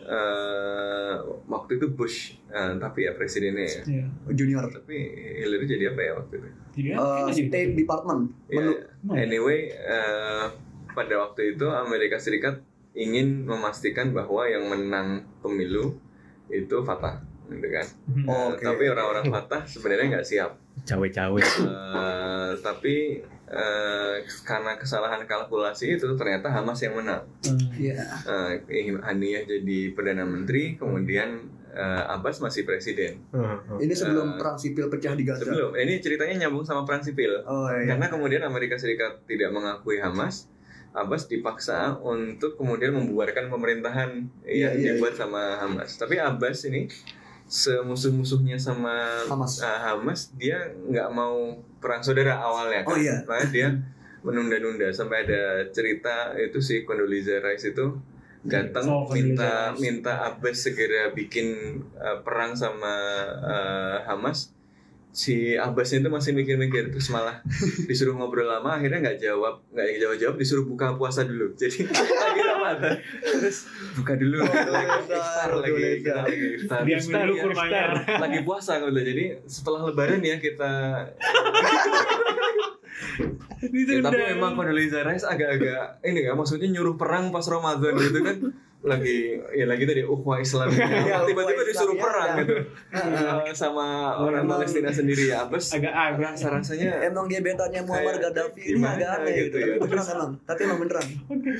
[0.00, 1.14] eh,
[1.46, 2.18] waktu itu Bush,
[2.48, 3.82] eh, tapi ya presidennya ya.
[3.84, 4.06] Iya.
[4.32, 4.64] Junior.
[4.66, 4.96] Tapi
[5.38, 6.48] Hillary jadi apa ya waktu itu?
[6.90, 8.32] Uh, masih State Department.
[8.48, 8.80] Ya, Melu-
[9.12, 10.46] anyway, eh,
[10.88, 16.00] pada waktu itu Amerika Serikat ingin memastikan bahwa yang menang pemilu
[16.48, 17.86] itu Fatah, gitu kan.
[18.06, 18.24] Hmm.
[18.28, 18.64] Eh, Oke.
[18.64, 20.52] Tapi orang-orang Fatah sebenarnya nggak siap.
[20.84, 21.40] Cawe-cawe.
[21.40, 27.24] Eh, tapi eh, karena kesalahan kalkulasi itu ternyata Hamas yang menang.
[27.44, 27.68] Hmm.
[27.74, 27.98] Iya.
[28.68, 33.24] Eh, Haniyah jadi perdana menteri, kemudian eh, Abbas masih presiden.
[33.80, 35.48] Ini sebelum Uh, perang sipil pecah di Gaza.
[35.48, 37.40] Sebelum, ini ceritanya nyambung sama perang sipil.
[37.48, 37.94] Oh iya.
[37.96, 40.48] Karena kemudian Amerika Serikat tidak mengakui Hamas,
[40.96, 45.94] Abbas dipaksa untuk kemudian membubarkan pemerintahan Iya, yang iya, dibuat sama Hamas.
[46.00, 46.88] Tapi Abbas ini
[47.48, 49.64] semusuh-musuhnya sama Hamas.
[49.64, 52.92] uh, Hamas, dia nggak mau perang saudara awalnya kan.
[52.92, 53.24] Oh, iya.
[53.24, 53.68] Makanya dia
[54.20, 57.96] menunda-nunda sampai ada cerita itu si Condoleezza Rice itu
[58.44, 62.94] datang Oh, minta minta Abbas segera bikin uh, perang sama
[63.42, 64.54] uh, Hamas
[65.18, 67.42] si Abbas itu masih mikir-mikir terus malah
[67.90, 71.58] disuruh ngobrol lama akhirnya nggak jawab nggak jawab jawab disuruh buka puasa dulu.
[71.58, 71.90] Jadi
[72.22, 73.66] lagi Ramadan terus
[73.98, 74.46] buka dulu.
[74.46, 76.46] Kita lagi iftar lagi kita lagi
[76.94, 77.82] iftar kurmanya.
[77.98, 78.18] iftar.
[78.22, 80.70] lagi puasa gitu jadi setelah lebaran ya kita
[83.58, 88.36] Ya, tapi memang Condoleezza Rice agak-agak ini kan maksudnya nyuruh perang pas Ramadan gitu kan
[88.78, 92.40] lagi ya lagi tadi ukhuwah Islam Iya, tiba-tiba disuruh Islam, perang ya.
[92.40, 92.54] gitu
[93.44, 98.16] Eh, sama orang Memang- Palestina sendiri ya Abbas agak agak rasa rasanya Emang gebetannya Muammar
[98.16, 99.74] Gaddafi ini agak aneh gitu gitu, ya.
[99.74, 101.06] tapi beneran emang, tapi emang beneran.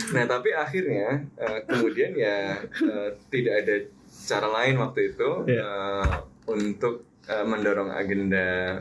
[0.08, 3.74] Nah tapi akhirnya eh, kemudian ya eh, tidak ada
[4.20, 5.62] cara lain waktu itu Iya.
[5.64, 6.06] eh,
[6.46, 6.94] untuk
[7.28, 8.80] mendorong agenda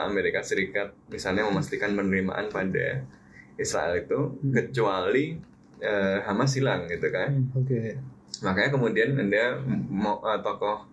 [0.00, 3.00] Amerika Serikat misalnya memastikan penerimaan pada
[3.56, 4.52] Israel itu Hmm.
[4.52, 5.32] kecuali
[5.80, 7.32] eh, Hamas hilang gitu kan.
[7.56, 7.96] Oke.
[8.40, 9.58] Makanya kemudian ada
[9.88, 10.86] mo- eh, tokoh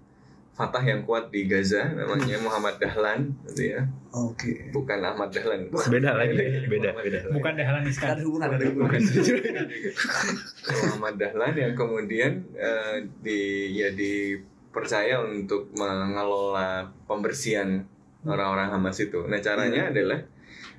[0.58, 3.86] Fatah yang kuat di Gaza namanya Muhammad Dahlan gitu ya.
[4.10, 4.74] Oke.
[4.74, 5.70] Bukan Ahmad Dahlan.
[5.94, 6.34] Beda lagi,
[6.66, 7.30] beda, beda.
[7.30, 7.34] Dahlan.
[7.38, 9.02] bukan Dahlan Gak Iskan ada hubungan, ada hubungan.
[10.82, 13.40] Muhammad Dahlan yang kemudian eh, di
[13.78, 17.86] ya dipercaya untuk mengelola pembersihan
[18.26, 19.30] orang-orang Hamas itu.
[19.30, 20.26] Nah caranya adalah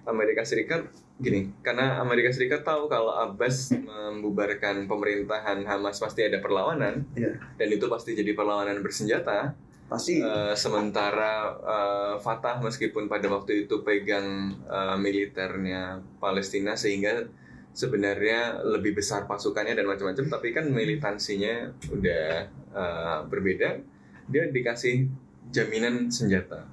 [0.04, 7.02] Amerika Serikat gini, karena Amerika Serikat tahu kalau Abbas membubarkan pemerintahan Hamas pasti ada perlawanan
[7.18, 7.34] Iya.
[7.58, 9.52] dan itu pasti jadi perlawanan bersenjata.
[9.88, 10.20] Pasti.
[10.20, 17.24] Eh, sementara eh, Fatah meskipun pada waktu itu pegang eh, militernya Palestina sehingga
[17.72, 22.26] sebenarnya lebih besar pasukannya dan macam-macam tapi kan militansinya udah
[22.74, 23.80] eh, berbeda
[24.28, 25.08] dia dikasih
[25.48, 26.68] jaminan senjata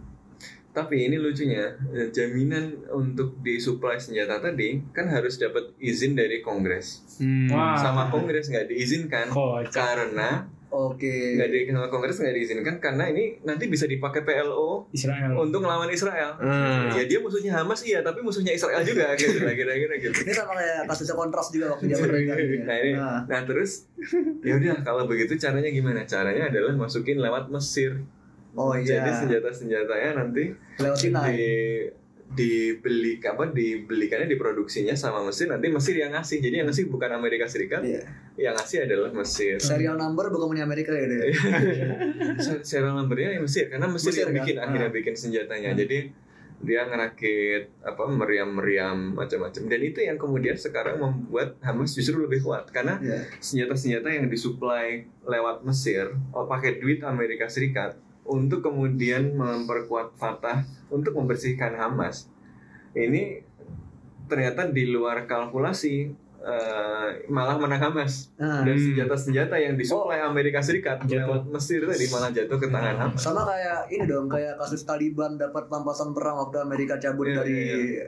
[0.75, 7.07] Tapi ini lucunya, eh, jaminan untuk disuplai senjata tadi kan harus dapat izin dari Kongres.
[7.17, 7.47] Hmm.
[7.47, 7.79] Wah.
[7.79, 9.71] Sama Kongres nggak diizinkan Kocak.
[9.71, 11.39] karena Oke.
[11.39, 15.31] nggak di sama Kongres nggak diizinkan karena ini nanti bisa dipakai PLO Israel.
[15.39, 16.35] untuk melawan Israel.
[16.35, 16.91] Hmm.
[16.91, 20.11] Ya dia musuhnya Hamas iya, tapi musuhnya Israel juga gitu kira-kira gitu.
[20.11, 22.35] Ini sama kayak kasusnya kontras juga waktu dia mereka.
[22.67, 22.91] Nah ini,
[23.23, 23.87] nah terus
[24.47, 26.03] ya udah kalau begitu caranya gimana?
[26.03, 28.03] Caranya adalah masukin lewat Mesir.
[28.55, 29.03] Oh iya.
[29.03, 31.43] Jadi senjata-senjatanya nanti Lewat di
[32.25, 37.45] dibeli apa dibelikannya diproduksinya sama Mesir nanti Mesir yang ngasih jadi yang ngasih bukan Amerika
[37.45, 38.01] Serikat Iya.
[38.35, 41.31] yang ngasih adalah Mesir Serial number bukan punya Amerika ya deh.
[42.37, 44.37] Se- serial numbernya yang Mesir karena Mesir, Mesir, yang kan?
[44.41, 44.95] bikin akhirnya Ah.
[44.95, 45.79] bikin senjatanya Hmm.
[45.79, 45.99] jadi
[46.57, 52.67] dia ngerakit apa meriam-meriam macam-macam dan itu yang kemudian sekarang membuat Hamas justru lebih kuat
[52.69, 53.21] karena Iya.
[53.37, 61.13] senjata-senjata yang disuplai lewat Mesir oh, pakai duit Amerika Serikat untuk kemudian memperkuat Fatah untuk
[61.13, 62.25] membersihkan Hamas.
[62.91, 63.45] Ini
[64.25, 68.29] ternyata di luar kalkulasi eh, malah menang Hamas.
[68.37, 68.77] Dan Hmm.
[68.77, 71.25] senjata-senjata yang disuplai Amerika Serikat Jatuh.
[71.25, 73.17] lewat Mesir tadi malah jatuh ke tangan Hamas.
[73.19, 77.57] Sama kayak ini dong kayak kasus Taliban dapat pampasan perang waktu Amerika cabut Iya, dari
[77.57, 78.07] iya,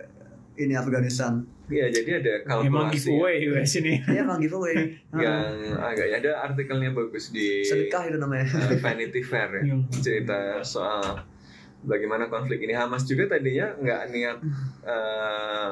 [0.55, 1.41] ini Afghanistan.
[1.67, 3.93] Iya jadi ada Emang kalkulasi giveaway US ini.
[4.07, 4.75] Iya emang giveaway.
[5.09, 8.47] Yang agak ada artikelnya bagus di Sedekah itu namanya.
[8.47, 9.75] eh, Vanity Fair ya Iya.
[9.99, 11.03] cerita soal
[11.79, 14.37] bagaimana konflik ini Hamas juga tadinya nggak niat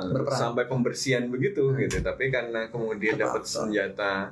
[0.05, 0.37] Berperang.
[0.37, 4.29] sampai pembersihan begitu gitu tapi karena kemudian dapat senjata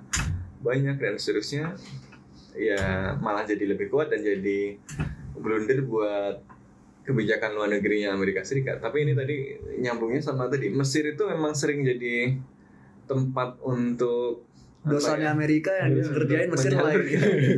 [0.59, 1.73] banyak dan seterusnya
[2.53, 2.79] ya
[3.17, 4.77] malah jadi lebih kuat dan jadi
[5.33, 6.37] blunder buat
[7.03, 8.79] kebijakan luar negerinya Amerika Serikat.
[8.79, 12.39] Tapi ini tadi nyambungnya sama tadi Mesir itu memang sering jadi
[13.05, 14.47] tempat untuk
[14.83, 16.99] Dosanya ya, Amerika yang Iya, dikerjain Mesir lain.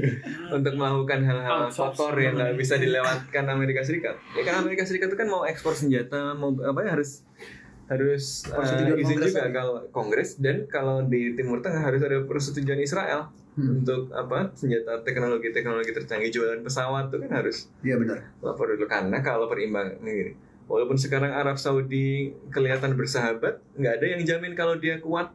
[0.61, 4.13] untuk melakukan hal-hal kotor yang nggak bisa dilewatkan Amerika Serikat.
[4.37, 7.25] Ya kan Amerika Serikat itu kan mau ekspor senjata, mau apa ya harus
[7.89, 10.37] harus Persetujuan izin juga kalau Kongres.
[10.37, 13.71] Dan kalau di Timur Tengah harus ada persetujuan Israel Hmm.
[13.73, 18.19] untuk apa senjata teknologi teknologi tercanggih jualan pesawat itu kan harus Iya benar.
[18.39, 20.35] lapor dulu karena kalau perimbang ini
[20.65, 25.31] walaupun sekarang Arab Saudi kelihatan bersahabat nggak ada yang jamin kalau dia kuat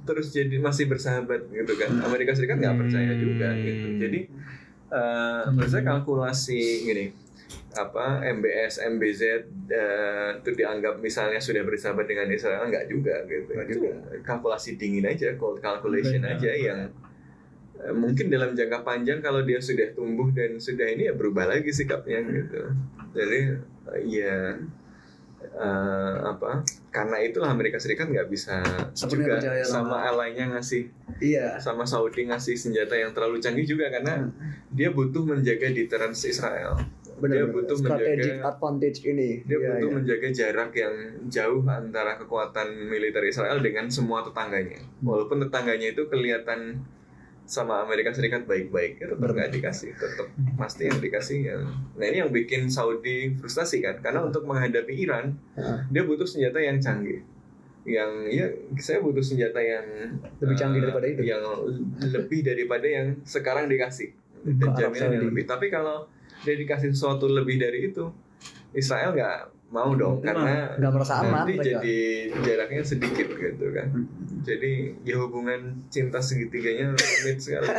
[0.00, 2.06] terus jadi masih bersahabat gitu kan Hmm.
[2.06, 3.20] Amerika Serikat nggak percaya Hmm.
[3.20, 4.20] juga gitu jadi
[4.90, 7.06] eh menurut saya kalkulasi gini
[7.72, 9.22] apa MBS MBZ
[9.68, 13.78] eh, itu dianggap misalnya sudah bersahabat dengan Israel nggak juga gitu itu
[14.20, 16.34] kalkulasi dingin aja cold calculation Benar.
[16.34, 16.80] aja yang
[17.90, 22.20] mungkin dalam jangka panjang kalau dia sudah tumbuh dan sudah ini ya berubah lagi sikapnya
[22.22, 22.60] gitu
[23.10, 23.56] jadi
[23.90, 24.36] eh, ya
[25.40, 26.60] eh, apa
[26.90, 28.60] karena itulah Amerika Serikat nggak bisa
[29.06, 31.56] juga sama- alainya ngasih Iya.
[31.56, 34.28] sama Saudi ngasih senjata yang terlalu canggih juga karena
[34.68, 36.76] dia butuh menjaga deterrence Israel
[37.20, 37.52] dia Benar.
[37.52, 39.30] butuh Strategic menjaga advantage ini.
[39.44, 39.94] dia Iya, butuh iya.
[39.94, 40.94] menjaga jarak yang
[41.26, 46.80] jauh antara kekuatan militer Israel dengan semua tetangganya walaupun tetangganya itu kelihatan
[47.50, 51.62] sama Amerika Serikat baik-baik ya tetap nggak dikasih tetap pasti yang dikasih yang
[51.98, 55.34] nah ini yang bikin Saudi frustasi kan karena untuk menghadapi Iran
[55.90, 57.20] dia butuh senjata yang canggih.
[57.80, 58.46] Yang ya
[58.76, 59.82] saya butuh senjata yang
[60.38, 61.22] Lebih canggih eh, daripada itu.
[61.26, 61.42] yang
[62.12, 64.12] lebih daripada yang sekarang dikasih.
[64.44, 65.44] Dan jaminan yang lebih.
[65.48, 66.06] Tapi kalau
[66.44, 68.08] dia dikasih sesuatu lebih dari itu
[68.72, 71.78] Israel nggak mau dong karena nggak merasa aman nanti mereka.
[71.78, 71.98] jadi
[72.42, 73.88] jaraknya sedikit gitu kan
[74.42, 74.72] jadi
[75.06, 77.70] ya hubungan cinta segitiganya rumit sekali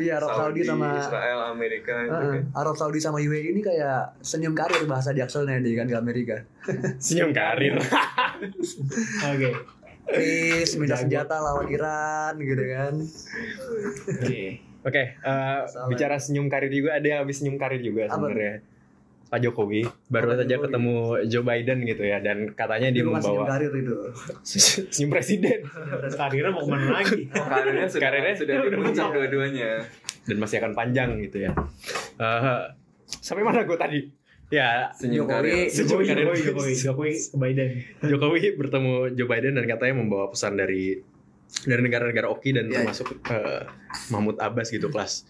[0.00, 4.20] Iya Arab Saudi, sama Israel Amerika itu Heeh, kan Arab Saudi sama UAE ini kayak
[4.20, 6.36] senyum karir bahasa di Axelnya nih kan ke Amerika.
[7.04, 7.80] Senyum karir.
[9.32, 9.50] Oke.
[10.02, 12.94] Peace, minta senjata lawan Iran gitu kan.
[14.18, 14.44] Oke.
[14.82, 15.86] Oke, eh, Salah.
[15.86, 18.66] bicara senyum karir juga ada yang habis senyum karir juga sebenarnya.
[19.32, 19.80] Pak Jokowi
[20.12, 20.64] baru Pak saja Jokowi.
[20.68, 23.96] ketemu Joe Biden gitu ya dan katanya dia senyum membawa karir itu.
[24.92, 25.58] senyum presiden
[26.12, 27.20] Karirnya mau ke mana lagi?
[27.56, 29.08] karirnya sudah Karirnya sudah puncak.
[29.08, 29.70] dua-duanya
[30.22, 31.50] dan masih akan panjang gitu ya.
[32.20, 32.62] Eh,
[33.08, 34.00] sampai mana gue tadi?
[34.52, 35.32] Ya, senyum Jokowi.
[35.32, 36.24] karir Jokowi, Karir.
[36.28, 37.70] Jokowi, Jokowi, Biden.
[38.04, 41.00] Jokowi bertemu Joe Biden dan katanya membawa pesan dari
[41.64, 43.64] dari negara-negara oki dan Iya, termasuk eh,
[44.12, 45.24] Mahmud Abbas gitu kelas.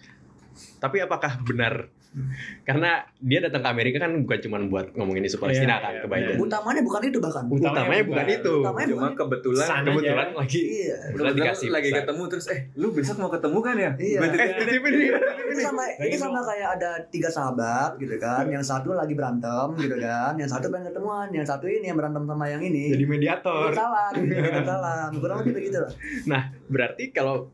[0.83, 1.87] Tapi apakah benar?
[2.69, 6.07] Karena dia datang ke Amerika kan bukan cuma buat ngomongin isu Palestina kan iya, ke
[6.07, 6.37] Biden.
[6.37, 7.45] Utamanya bukan itu bahkan.
[7.49, 8.55] Utamanya bukan itu.
[8.61, 10.35] Utamanya cuma bukan kebetulan Kebetulan aja.
[10.37, 10.97] lagi Iya.
[10.97, 11.99] kebetulan kebetulan dikasih lagi pesan.
[12.05, 14.19] ketemu terus eh lu besok mau ketemu kan ya Iya.
[14.23, 15.09] Eh, nih.
[15.53, 18.45] Ini sama ini sama kayak ada tiga sahabat gitu kan.
[18.47, 20.33] Yang satu lagi berantem gitu kan.
[20.37, 22.93] Yang satu pengen ketemuan, yang satu ini yang berantem sama yang ini.
[22.93, 23.73] Jadi mediator.
[23.73, 24.33] salah, gitu,
[24.69, 25.09] salah.
[25.13, 25.93] Kurang lebih begitu lah.
[26.29, 27.49] Nah, berarti kalau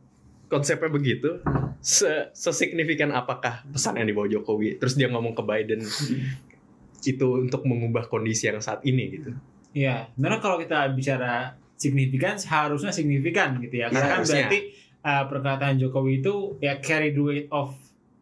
[0.49, 1.39] konsepnya begitu,
[1.79, 4.81] se sesignifikan apakah pesan yang dibawa Jokowi?
[4.81, 5.85] Terus dia ngomong ke Biden,
[7.05, 9.31] itu untuk mengubah kondisi yang saat ini gitu.
[9.77, 13.87] Iya, sebenarnya kalau kita bicara signifikan seharusnya signifikan gitu ya.
[13.87, 14.35] Iya, Karena kan harusnya.
[14.49, 14.61] berarti
[15.07, 17.77] uh, perkataan Jokowi itu ya carry the weight of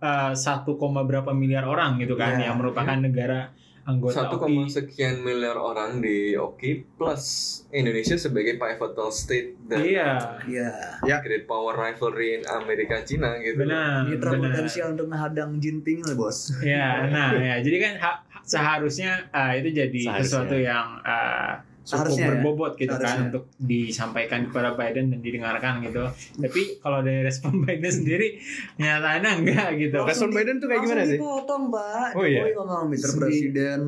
[0.04, 0.66] uh, 1,
[1.08, 3.54] berapa miliar orang gitu kan Iya, yang merupakan negara
[3.86, 7.24] anggota koma sekian miliar orang di OKI plus
[7.70, 10.10] Indonesia sebagai pivotal state dan Iya,
[10.44, 11.16] Iya.
[11.22, 13.62] great power rivalry in Amerika Cina gitu.
[13.62, 14.02] benar.
[14.04, 14.50] Mitra benar.
[14.52, 16.50] potensial untuk menghadang Jinping lah bos.
[16.66, 20.22] Ya, nah ya, jadi kan ha- seharusnya uh, itu jadi Seharusnya.
[20.22, 22.30] sesuatu yang uh, cukup Seharusnya ya.
[22.34, 23.26] berbobot gitu kan Seharusnya.
[23.30, 26.02] untuk disampaikan kepada Biden dan didengarkan gitu.
[26.36, 28.42] Tapi kalau dari respon Biden sendiri
[28.76, 29.98] nyatanya enggak gitu.
[30.00, 31.18] Respon Biden tuh kayak gimana Langsung sih?
[31.18, 32.10] dipotong pak.
[32.12, 32.42] Oh, iya?
[32.52, 33.10] Ngomong Mr.
[33.16, 33.82] Presiden.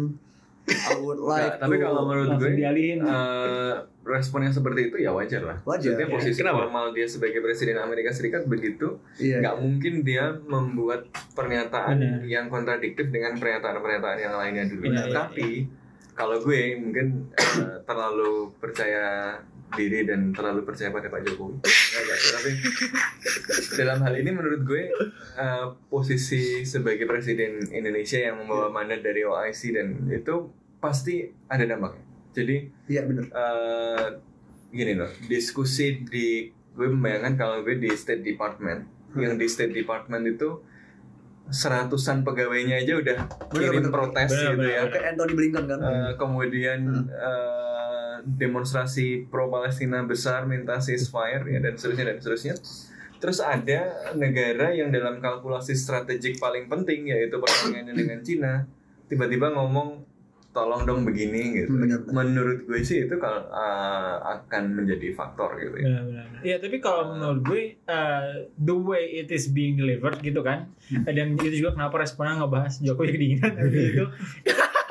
[0.68, 3.00] I would like tapi kalau menurut Langsung gue dialihin.
[3.00, 3.74] eh,
[4.04, 5.56] respon yang seperti itu ya wajar lah.
[5.62, 6.12] Wajar, Maksudnya ya.
[6.12, 6.56] posisi Kenapa?
[6.62, 9.40] formal dia sebagai presiden Amerika Serikat begitu, Iya.
[9.40, 12.20] nggak mungkin dia membuat pernyataan Benar.
[12.22, 14.84] yang kontradiktif dengan pernyataan-pernyataan yang lainnya dulu.
[14.86, 15.48] Iya, iya, Tapi
[16.18, 19.38] kalau gue mungkin eh, terlalu percaya
[19.70, 21.62] diri dan terlalu percaya pada Pak Jokowi.
[21.62, 22.18] Enggak.
[22.34, 22.50] Tapi
[23.76, 24.90] dalam hal ini menurut gue
[25.38, 32.02] eh, posisi sebagai presiden Indonesia yang membawa mandat dari OIC dan itu pasti ada dampaknya.
[32.34, 32.56] Jadi
[32.88, 33.24] Iya benar.
[33.28, 34.06] eh
[34.68, 39.24] gini loh, diskusi di gue membayangkan kalau gue di State Department, Hmm.
[39.24, 40.60] yang di State Department itu
[41.48, 43.18] seratusan pegawainya aja udah
[43.48, 43.92] Bener, kirim bener.
[43.92, 44.70] protes Bener, gitu bener.
[44.70, 44.82] ya.
[44.88, 45.78] Kayak Anthony Blinken kan.
[45.80, 47.06] Eh, kemudian Hmm.
[47.08, 52.54] eh, demonstrasi pro Palestina besar minta ceasefire ya dan seterusnya dan seterusnya.
[53.18, 53.80] Terus ada
[54.14, 58.62] negara yang dalam kalkulasi strategik paling penting yaitu persaingannya dengan Cina
[59.06, 60.04] tiba-tiba ngomong
[60.52, 61.70] tolong dong begini gitu.
[61.76, 62.14] Benar, benar.
[62.24, 65.86] Menurut gue sih itu kalau eh, akan menjadi faktor gitu ya.
[65.86, 66.26] Benar-benar.
[66.42, 71.34] Iya, tapi kalau menurut gue uh, the way it is being delivered gitu kan, dan
[71.36, 74.04] itu juga kenapa responnya ngebahas Jokowi kedinginan habis itu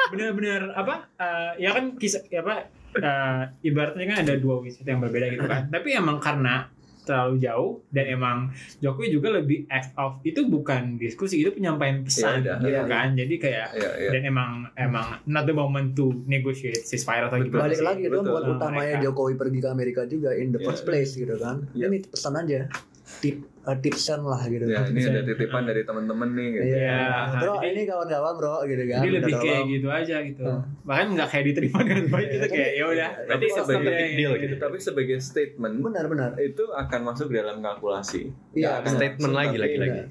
[0.07, 1.11] benar-benar apa?
[1.19, 2.71] uh, ya kan kisah ya apa?
[3.01, 5.67] uh, ibaratnya kan ada dua wisata yang berbeda gitu kan.
[5.73, 6.69] Tapi emang karena
[7.07, 8.37] terlalu jauh dan emang
[8.77, 12.83] Jokowi juga lebih act of itu bukan diskusi itu penyampaian pesan Iya, gitu iya.
[12.83, 14.09] kan jadi kayak Iya, iya.
[14.11, 17.47] dan emang emang not the moment to negotiate ceasefire atau Betul.
[17.49, 19.05] gimana Balik lagi itu buat utamanya mereka.
[19.07, 20.67] Jokowi pergi ke Amerika juga in the Iya.
[20.67, 21.63] first place gitu kan.
[21.71, 21.87] Iya.
[21.87, 22.67] Ini pesan aja.
[23.07, 24.67] Tip uh, tipsen lah gitu.
[24.67, 26.63] Ya, ini ada titipan dari teman-teman nih gitu.
[26.67, 26.75] Iya.
[26.75, 27.07] Iya.
[27.39, 28.99] Bro, Jadi- ini kawan-kawan bro gitu kan.
[28.99, 29.67] Jadi Minta lebih kayak tolong.
[29.71, 30.43] gitu aja gitu.
[30.43, 30.61] Hmm.
[30.83, 33.09] Bahkan nggak kayak diterima dengan baik gitu kayak ya udah.
[33.15, 34.55] Iya, Tapi sebagai deal gitu.
[34.57, 36.31] Tapi sebagai statement Benar-benar.
[36.37, 38.21] itu akan masuk dalam kalkulasi.
[38.51, 40.01] Iya, Statement lagi, tapi- lagi-lagi.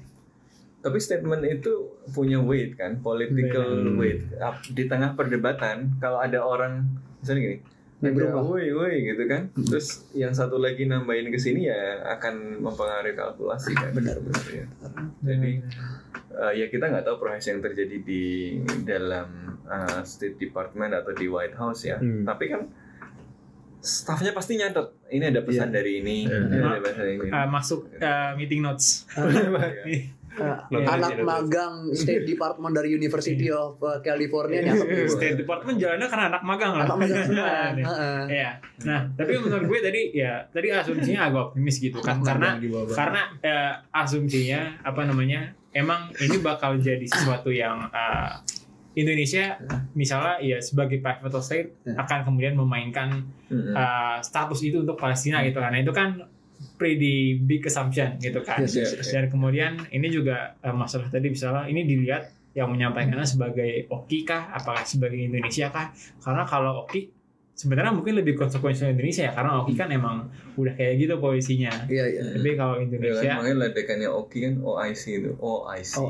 [0.77, 1.73] Tapi statement itu
[2.09, 4.25] punya weight kan, political weight.
[4.71, 6.85] Di tengah perdebatan, kalau ada orang
[7.19, 7.57] misalnya gini,
[7.97, 8.45] berubah.
[8.45, 13.73] woi woi gitu kan, terus yang satu lagi nambahin ke sini ya akan mempengaruhi kalkulasi
[13.73, 13.89] kan.
[13.89, 14.45] Benar-benar.
[14.47, 14.65] Ya.
[15.25, 15.51] Jadi
[16.29, 18.25] eh, ya kita nggak tahu proses yang terjadi di
[18.83, 21.97] dalam eh, State Department atau di White House ya.
[21.97, 22.21] Hmm.
[22.21, 22.61] Tapi kan
[23.77, 24.93] staffnya pasti nyatet.
[25.07, 25.75] Ini ada pesan Iya.
[25.79, 26.37] dari ini, Iya.
[26.43, 27.27] ini ada pesan dari ini.
[27.31, 29.07] Uh, masuk uh, meeting notes.
[30.37, 31.25] Uh, anak iya, iya.
[31.25, 34.85] magang State Department dari University of uh, California gitu.
[35.09, 36.85] State Department jalannya karena anak magang lah.
[36.85, 37.45] Anak magang semua.
[37.67, 37.83] Iya.
[37.83, 38.21] Heeh.
[38.29, 38.51] Iya.
[38.85, 42.57] Nah, tapi menurut gue tadi ya tadi asumsinya agak optimis gitu kan karena
[42.93, 48.31] karena eh, asumsinya apa namanya emang ini bakal jadi sesuatu yang eh,
[48.97, 49.61] Indonesia
[49.93, 52.01] misalnya ya sebagai pivotal state Ya.
[52.01, 55.69] akan kemudian memainkan uh, status itu untuk Palestina gitu kan.
[55.69, 56.17] Nah, itu kan
[56.77, 58.61] pretty big assumption gitu kan.
[58.61, 59.09] Yes, yes, yes.
[59.13, 64.49] Dan kemudian ini juga uh, masalah tadi misalnya ini dilihat yang menyampaikannya sebagai Oki kah,
[64.49, 65.93] apakah sebagai Indonesia kah?
[66.17, 67.17] Karena kalau Oki
[67.57, 70.29] sebenarnya mungkin lebih konsekuensial Indonesia ya karena Oki kan emang
[70.61, 71.89] udah kayak gitu posisinya.
[71.89, 72.21] Iya, iya.
[72.37, 75.93] Tapi kalau Ya kan, Indonesia makanya ledekannya Oki kan OIC itu OIC.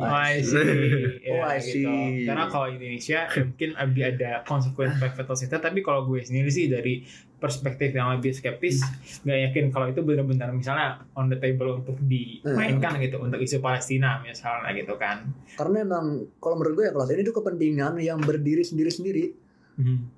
[1.28, 1.72] Ya, gitu.
[1.72, 2.28] see.
[2.28, 7.08] Karena kalau Indonesia mungkin lebih ada konsekuensi pivotal state tapi kalau gue sendiri sih dari
[7.38, 8.82] perspektif yang lebih skeptis
[9.22, 14.18] nggak yakin kalau itu benar-benar misalnya on the table untuk dimainkan gitu untuk isu Palestina
[14.20, 15.30] misalnya gitu kan.
[15.54, 16.06] Karena emang
[16.38, 19.38] kalau menurut gue ya kelas ini tuh kepentingan yang berdiri sendiri-sendiri.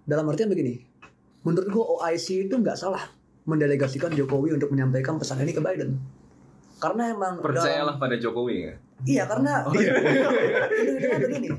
[0.01, 0.80] Dalam artian begini,
[1.41, 3.03] menurut gue OIC itu nggak salah
[3.43, 5.99] mendelegasikan Jokowi untuk menyampaikan pesan ini ke Biden.
[6.78, 8.74] Karena emang Percayalah pada Jokowi ya.
[8.74, 9.91] dalam- iya karena Oh, iya.
[10.72, 11.49] itu itu begini.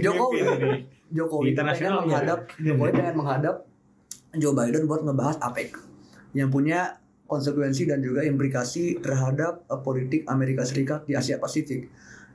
[0.00, 0.38] Jokowi.
[0.38, 0.68] pemimpin.
[1.10, 2.02] Jokowi itu pengen Internasional ya.
[2.04, 3.54] menghadap Jokowi pengen menghadap
[4.38, 5.78] Joe Biden buat ngebahas APEC
[6.34, 11.88] yang punya konsekuensi dan juga implikasi terhadap eh, politik Amerika Serikat di Asia Pasifik.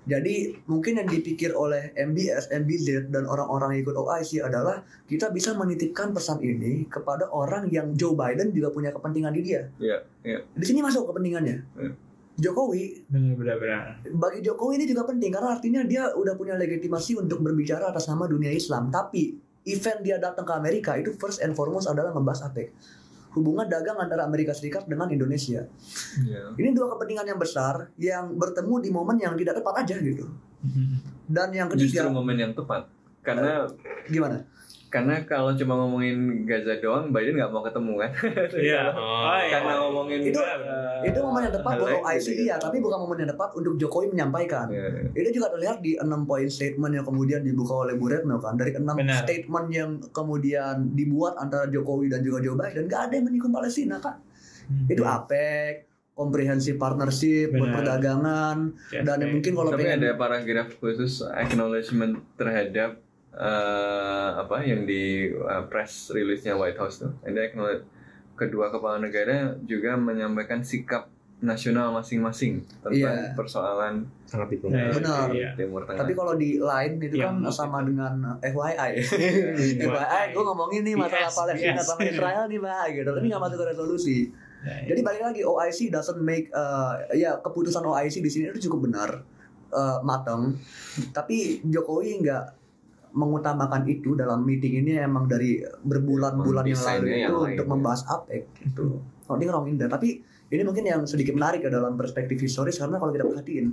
[0.09, 5.53] Jadi mungkin yang dipikir oleh MBS, MBZ dan orang-orang yang ikut OIC adalah kita bisa
[5.53, 9.69] menitipkan pesan ini kepada orang yang Joe Biden juga punya kepentingan di dia.
[9.77, 10.39] Iya, iya.
[10.55, 11.57] Di sini masuk kepentingannya.
[11.77, 11.93] Hmm.
[12.39, 13.81] Jokowi benar benar benar
[14.15, 18.25] bagi Jokowi ini juga penting karena artinya dia udah punya legitimasi untuk berbicara atas nama
[18.31, 18.87] dunia Islam.
[18.87, 19.35] Tapi
[19.67, 22.71] event dia datang ke Amerika itu first and foremost adalah membahas APEC.
[23.37, 25.61] Hubungan dagang antara Amerika Serikat dengan Indonesia.
[26.17, 26.57] Iya.
[26.57, 30.25] Ini dua kepentingan yang besar yang bertemu di momen yang tidak tepat aja gitu.
[31.29, 32.89] Dan yang Justru ketiga, momen yang tepat.
[33.21, 33.69] Karena
[34.09, 34.41] gimana?
[34.89, 38.11] Karena kalau cuma ngomongin Gaza doang, Biden nggak mau ketemu kan?
[38.67, 38.89] Iya.
[38.97, 39.61] Oh, iya.
[39.61, 42.55] Karena ngomongin Itu- eh, itu momen yang tepat lain OIC gitu iya, ya.
[42.57, 44.67] tapi bukan momen yang tepat untuk Jokowi menyampaikan.
[44.73, 45.13] Iya.
[45.13, 48.57] Itu juga terlihat di enam poin statement yang kemudian dibuka oleh Bu Retno kan.
[48.57, 53.25] Dari enam statement yang kemudian dibuat antara Jokowi dan juga Joe Biden, gak ada yang
[53.29, 54.17] menyinggung Palestina kan.
[54.89, 59.33] Itu APEC, comprehensive partnership buat perdagangan, Yes, dan yang baik.
[59.39, 62.99] mungkin kalau Tapi pengen ada paragraf khusus acknowledgement terhadap
[63.39, 67.11] eh, apa yang di eh, press release-nya White House tuh.
[67.21, 67.87] Ada acknowledge
[68.35, 71.07] kedua kepala negara juga menyampaikan sikap
[71.39, 73.31] nasional masing-masing tentang Iya.
[73.31, 74.95] persoalan sangat Nah, diplomatis.
[74.97, 75.27] Benar.
[75.31, 75.49] iya.
[75.55, 75.95] Timur Tengah.
[75.97, 78.13] tapi kalau di lain itu Yang kan maksud- sama dengan
[78.43, 78.91] FYI.
[79.79, 83.09] FYI, gue ngomongin nih masalah Palestina sama Israel nih, Pak, gitu.
[83.09, 84.17] Tapi nggak masuk ke resolusi.
[84.59, 88.91] Nah, Jadi balik lagi OIC doesn't make uh, ya keputusan OIC di sini itu cukup
[88.91, 89.23] benar
[89.71, 90.59] uh, matang.
[91.09, 92.43] Tapi Jokowi nggak
[93.09, 97.71] mengutamakan itu dalam meeting ini emang dari berbulan-bulan yang lalu itu yang lain, untuk ya.
[97.73, 99.01] membahas APEC gitu.
[99.25, 99.89] Nothing wrong in that.
[99.89, 103.67] Tapi ini mungkin yang sedikit menarik ya dalam perspektif historis karena kalau kita perhatiin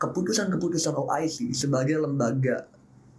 [0.00, 2.66] keputusan-keputusan OIC sebagai lembaga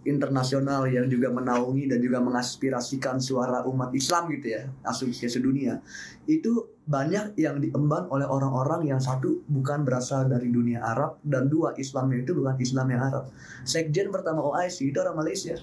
[0.02, 5.78] internasional yang juga menaungi dan juga mengaspirasikan suara umat Islam gitu ya asumsi sedunia.
[6.26, 11.78] Itu banyak yang diemban oleh orang-orang yang satu bukan berasal dari dunia Arab dan dua
[11.78, 13.24] Islamnya itu bukan Islam yang Arab.
[13.62, 15.54] Sekjen pertama OIC itu orang Malaysia.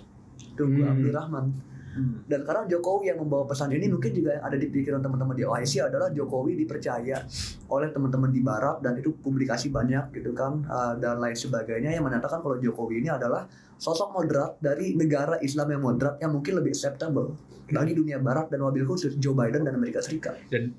[0.55, 0.91] Tunggu Hmm.
[0.95, 1.45] Abdul Rahman
[1.89, 2.21] Hmm.
[2.29, 5.41] dan karena Jokowi yang membawa pesan ini mungkin juga yang ada di pikiran teman-teman di
[5.41, 7.25] OIC adalah Jokowi dipercaya
[7.65, 12.05] oleh teman-teman di Barat dan itu publikasi banyak gitu kan uh, dan lain sebagainya yang
[12.05, 16.77] menyatakan kalau Jokowi ini adalah sosok moderat dari negara Islam yang moderat yang mungkin lebih
[16.77, 17.33] acceptable
[17.69, 20.41] bagi dunia Barat dan wabil khusus Joe Biden dan Amerika Serikat.
[20.49, 20.73] Dan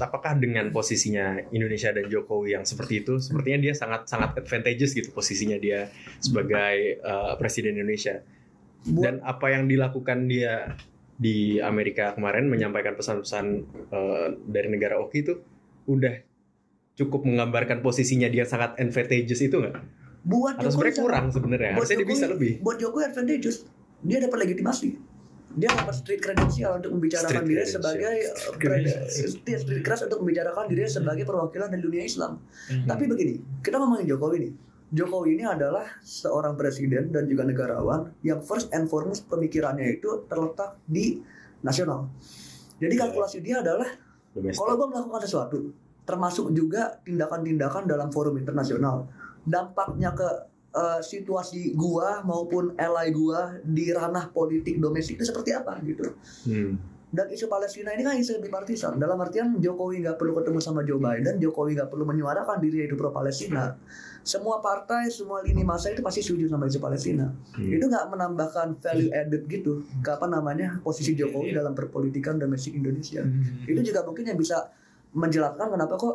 [0.00, 5.12] apakah dengan posisinya Indonesia dan Jokowi yang seperti itu, sepertinya dia sangat sangat advantageous gitu
[5.12, 8.24] posisinya dia sebagai uh, presiden Indonesia.
[8.80, 10.72] Buat Dan apa yang dilakukan dia
[11.14, 13.44] di Amerika kemarin menyampaikan pesan-pesan
[13.92, 15.36] uh, dari negara Oki itu
[15.84, 16.16] udah
[16.96, 19.76] cukup menggambarkan posisinya dia sangat advantageous itu nggak?
[20.20, 21.72] buat Atau sangat- kurang sebenarnya?
[21.72, 22.52] buat Harusnya dia bisa Jokowi- lebih.
[22.60, 23.56] Buat Jokowi advantageous.
[24.00, 24.88] Dia dapat legitimasi.
[25.50, 28.14] Dia dapat street credential untuk membicarakan diri sebagai
[28.54, 32.36] pre- street, street credential untuk membicarakan diri sebagai perwakilan dari dunia Islam.
[32.68, 32.84] Hmm.
[32.86, 34.52] Tapi begini, kita ngomongin Jokowi nih.
[34.90, 40.82] Jokowi ini adalah seorang presiden dan juga negarawan yang first and foremost pemikirannya itu terletak
[40.82, 41.22] di
[41.62, 42.10] nasional.
[42.82, 43.02] Jadi Iya.
[43.06, 43.86] kalkulasi dia adalah
[44.34, 45.58] kalau gue melakukan sesuatu,
[46.06, 49.06] termasuk juga tindakan-tindakan dalam forum internasional,
[49.46, 50.28] dampaknya ke
[50.70, 56.14] eh, situasi gua maupun ally gua di ranah politik domestik itu seperti apa gitu.
[56.46, 56.78] Hmm.
[57.10, 58.94] Dan isu Palestina ini kan isu bipartisan.
[58.94, 62.94] Dalam artian Jokowi nggak perlu ketemu sama Joe Biden, Jokowi nggak perlu menyuarakan diri itu
[62.94, 63.74] pro Palestina.
[64.22, 67.32] Semua partai, semua lini masa itu pasti setuju sama isu Palestina.
[67.56, 67.70] Hmm.
[67.72, 69.84] Itu nggak menambahkan value added gitu.
[70.04, 73.24] Ke apa namanya posisi Jokowi dalam perpolitikan domestik Indonesia.
[73.64, 74.70] Itu juga mungkin yang bisa
[75.10, 76.14] menjelaskan kenapa kok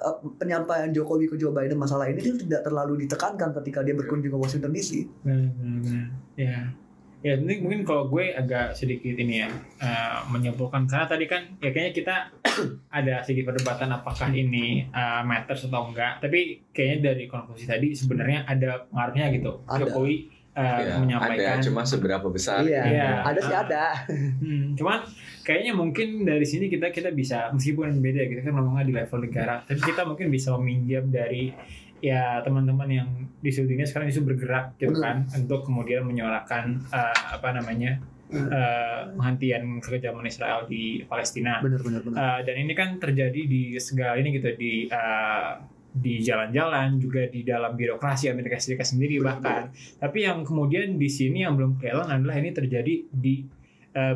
[0.00, 4.32] uh, penyampaian Jokowi ke Joe Biden masalah ini itu tidak terlalu ditekankan ketika dia berkunjung
[4.32, 5.04] ke Washington DC.
[5.22, 6.06] Benar, benar, benar.
[6.40, 6.72] Ya,
[7.20, 11.68] ya ini mungkin kalau gue agak sedikit ini ya eh, menyimpulkan karena tadi kan ya
[11.68, 12.14] kayaknya kita
[12.98, 16.18] ada sedikit perdebatan apakah ini eh, matters atau enggak.
[16.18, 19.60] Tapi kayaknya dari konklusi tadi sebenarnya ada pengaruhnya gitu.
[19.64, 19.84] Ada.
[19.84, 20.16] Jokowi
[20.50, 21.56] eh, Ya, menyampaikan.
[21.56, 23.10] ada cuma seberapa besar Iya, Iya.
[23.22, 23.84] ada sih ada.
[24.42, 25.04] Hmm, cuman
[25.40, 29.60] kayaknya mungkin dari sini kita kita bisa meskipun beda kita kan ngomongnya di level negara,
[29.62, 31.52] tapi kita mungkin bisa meminjam dari
[32.00, 33.08] ya teman-teman yang
[33.40, 35.24] di dunia sekarang isu bergerak gitu Benar.
[35.24, 38.00] kan untuk kemudian menyuarakan eh, apa namanya
[38.32, 41.60] eh, penghentian kekejaman Israel di Palestina.
[41.60, 42.16] Benar benar benar.
[42.18, 45.50] Eh, dan ini kan terjadi di segala ini gitu di eh,
[45.90, 51.42] di jalan-jalan juga di dalam birokrasi Amerika Serikat sendiri bahkan tapi yang kemudian di sini
[51.42, 53.42] yang belum kelihatan adalah ini terjadi di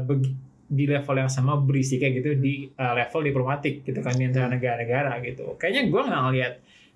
[0.07, 4.25] begi- di level yang sama berisi kayak gitu di eh, level diplomatik gitu kan di
[4.27, 6.55] antara negara-negara gitu kayaknya gue nggak ngeliat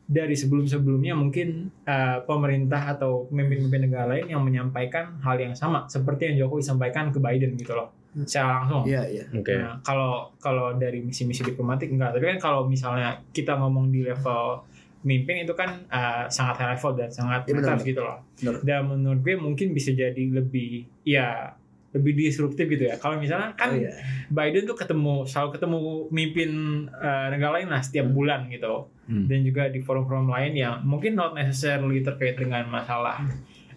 [0.09, 6.33] dari sebelum-sebelumnya mungkin eh, pemerintah atau pemimpin-pemimpin negara lain yang menyampaikan hal yang sama seperti
[6.33, 7.93] yang Jokowi sampaikan ke Biden gitu loh
[8.25, 9.25] secara langsung Iya iya.
[9.31, 9.53] Oke.
[9.53, 14.65] Nah, kalau kalau dari misi-misi diplomatik enggak, tapi kan kalau misalnya kita ngomong di level
[15.05, 18.19] mimpin itu kan uh, sangat high level dan sangat matters gitu loh.
[18.41, 18.65] Benar.
[18.65, 21.53] Dan menurut gue mungkin bisa jadi lebih ya
[21.93, 22.97] lebih disruptif gitu ya.
[22.97, 23.93] Kalau misalnya kan Oh, iya.
[24.33, 25.79] Biden tuh ketemu selalu ketemu
[26.11, 26.51] mimpin
[26.91, 28.17] uh, negara lain lah setiap Hmm.
[28.17, 28.89] bulan gitu.
[29.09, 29.25] Hmm.
[29.25, 33.25] dan juga di forum-forum lain yang mungkin not necessarily terkait dengan masalah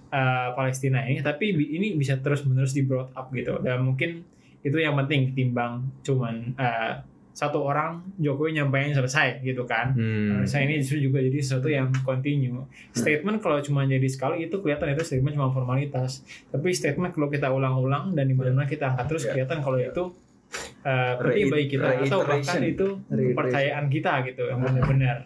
[0.10, 4.28] uh, Palestina ini tapi ini bisa terus-menerus di brought up gitu dan mungkin
[4.60, 7.00] itu yang penting ketimbang cuman uh,
[7.32, 10.36] satu orang Jokowi nyampaikan selesai gitu kan Hmm.
[10.36, 12.68] Harusnya ini justru juga jadi sesuatu yang continue.
[12.92, 16.28] Statement kalau cuma jadi sekali itu kelihatan itu statement cuma formalitas.
[16.48, 19.32] Tapi statement kalau kita ulang-ulang dan di mana kita angkat terus Ya.
[19.32, 19.90] kelihatan kalau Ya.
[19.90, 20.12] itu
[20.86, 21.88] uh, penting bagi kita.
[22.06, 25.18] Atau bahkan itu kepercayaan kita gitu yang benar-benar.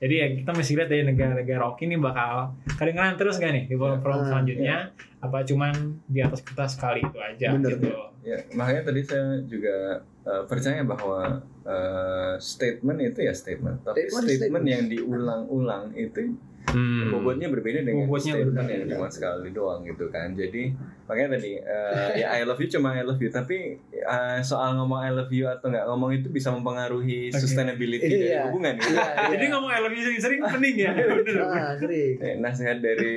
[0.00, 3.76] Jadi ya kita mesti lihat dari negara-negara oke ini bakal kedengaran terus gak nih di
[3.76, 4.76] forum-forum Ah, selanjutnya?
[5.20, 7.92] Apa cuman di atas kertas sekali itu aja Bener, gitu.
[8.24, 14.24] Ya, makanya tadi saya juga uh, percaya bahwa uh, statement itu ya statement, tapi Statement,
[14.24, 14.64] statement, statement.
[14.72, 16.32] yang diulang-ulang itu
[16.70, 17.10] Hmm.
[17.10, 18.78] bobotnya berbeda dengan Bobotnya statement berbeda.
[18.78, 20.30] yang cuma sekali doang gitu kan.
[20.32, 20.70] Jadi
[21.04, 24.98] makanya tadi uh, ya I love you cuma I love you, tapi uh, soal ngomong
[24.98, 27.36] I love you atau nggak ngomong itu bisa mempengaruhi Oke.
[27.36, 28.46] sustainability dari Iya.
[28.46, 28.74] hubungan.
[28.76, 28.86] Gitu.
[28.88, 29.26] Iya, iya.
[29.32, 30.90] Jadi ngomong I love you sering-sering penting ya.
[30.94, 31.36] Bener.
[31.50, 32.14] Ah, sering.
[32.16, 33.14] Eh, nasihat dari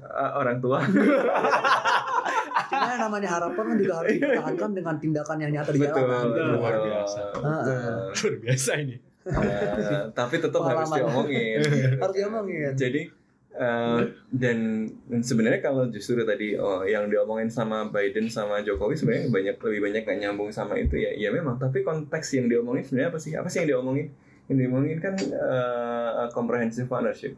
[0.00, 0.80] uh, orang tua.
[2.64, 6.24] Cuma yang namanya harapan kan juga harus dipertahankan dengan tindakan yang nyata di betul, jalanan.
[6.26, 6.46] betul.
[6.56, 7.20] Luar biasa.
[7.30, 7.92] Betul.
[8.16, 8.96] Luar biasa ini.
[9.24, 11.64] Eh, tapi tetap harus diomongin.
[12.02, 12.72] Harus diomongin.
[12.76, 13.08] Jadi
[13.54, 14.58] eh, dan,
[15.08, 19.80] dan sebenarnya kalau justru tadi oh, yang diomongin sama Biden sama Jokowi sebenarnya banyak lebih
[19.80, 21.16] banyak gak nyambung sama itu ya.
[21.16, 21.56] Ya memang.
[21.56, 23.32] Tapi konteks yang diomongin sebenarnya apa sih?
[23.32, 24.12] Apa sih yang diomongin?
[24.52, 27.32] Yang diomongin kan eh, comprehensive partnership.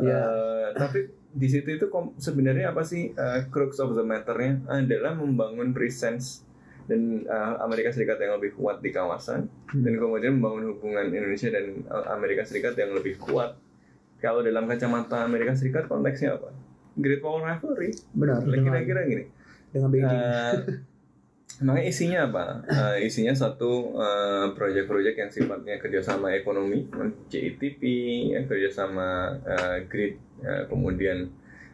[0.00, 0.16] Iya.
[0.16, 5.76] Eh, tapi di situ itu sebenarnya apa sih eh, crux of the matter-nya adalah membangun
[5.76, 6.47] presence
[6.88, 9.44] dan eh, Amerika Serikat yang lebih kuat di kawasan
[9.76, 13.54] dan kemudian membangun hubungan Indonesia dan eh, Amerika Serikat yang lebih kuat.
[14.18, 16.50] Kalau dalam kacamata Amerika Serikat konteksnya apa?
[16.98, 17.94] Great Power Rivalry.
[18.16, 18.42] Benar.
[18.42, 19.24] Kira-kira gini.
[19.68, 20.18] dengan Beijing.
[20.18, 20.54] Eh,
[21.60, 22.44] makanya isinya apa?
[22.66, 26.88] Eh, isinya satu eh, proyek-proyek yang sifatnya kerjasama ekonomi,
[27.28, 27.82] JITP,
[28.32, 31.28] ya, kerjasama eh, grid, ya, kemudian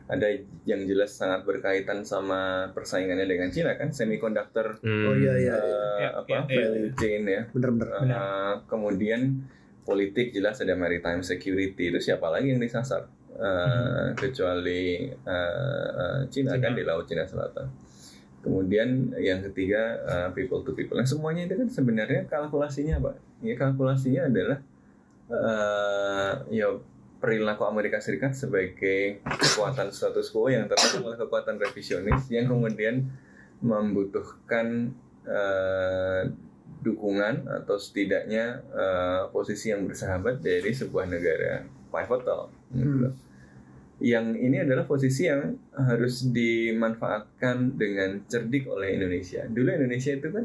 [0.04, 0.28] ada
[0.64, 5.08] yang jelas sangat berkaitan sama persaingannya dengan Cina kan, semiconductor Hmm.
[5.08, 5.54] Oh iya iya.
[5.56, 6.68] eh, Ya, apa ya, ya.
[6.68, 7.42] value chain ya.
[7.50, 7.88] Bener-bener.
[8.04, 9.20] Eh, kemudian
[9.82, 16.54] politik jelas ada maritime security itu siapa lagi yang disasar Eh, kecuali eh, eh, Cina,
[16.54, 16.62] Cina.
[16.62, 17.66] kan di laut Cina Selatan.
[18.40, 20.94] Kemudian yang ketiga eh, people to people.
[20.94, 23.18] Nah semuanya itu kan sebenarnya kalkulasinya apa?
[23.42, 24.62] Ya kalkulasinya adalah
[25.32, 26.68] eh ya
[27.24, 33.08] perilaku Amerika Serikat sebagai kekuatan status quo yang terkadang oleh kekuatan revisionis yang kemudian
[33.64, 34.92] membutuhkan
[35.24, 36.28] eh,
[36.84, 42.52] dukungan atau setidaknya eh, posisi yang bersahabat dari sebuah negara pivotal.
[42.76, 43.08] gitu.
[43.08, 43.16] Hmm.
[44.04, 49.48] Yang ini adalah posisi yang harus dimanfaatkan dengan cerdik oleh Indonesia.
[49.48, 50.44] Dulu Indonesia itu kan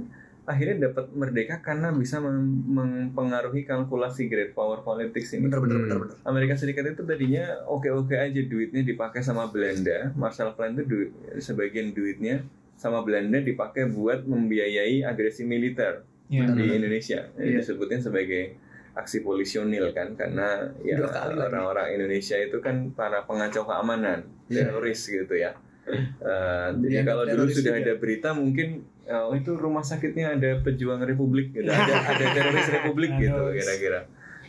[0.50, 5.46] akhirnya dapat merdeka karena bisa mem- mempengaruhi kalkulasi great power politics ini.
[5.46, 5.86] Bener bener Hmm.
[5.86, 6.16] bener bener.
[6.26, 10.10] Amerika Serikat itu tadinya oke-oke aja duitnya dipakai sama Belanda.
[10.18, 12.42] Marshall Plan itu duit, sebagian duitnya
[12.74, 16.50] sama Belanda dipakai buat membiayai agresi militer Ya.
[16.50, 17.30] di Indonesia.
[17.30, 17.60] Jadi Iya.
[17.62, 18.58] disebutnya sebagai
[18.90, 24.74] aksi polisionil kan karena ya orang-orang Indonesia itu kan para pengacau keamanan, Iya.
[24.74, 25.54] teroris gitu ya.
[25.96, 27.84] Eh, jadi kalau dulu sudah juga.
[27.86, 33.12] ada berita mungkin oh, itu rumah sakitnya ada pejuang republik gitu, ada ada teroris republik
[33.18, 34.00] gitu kira-kira.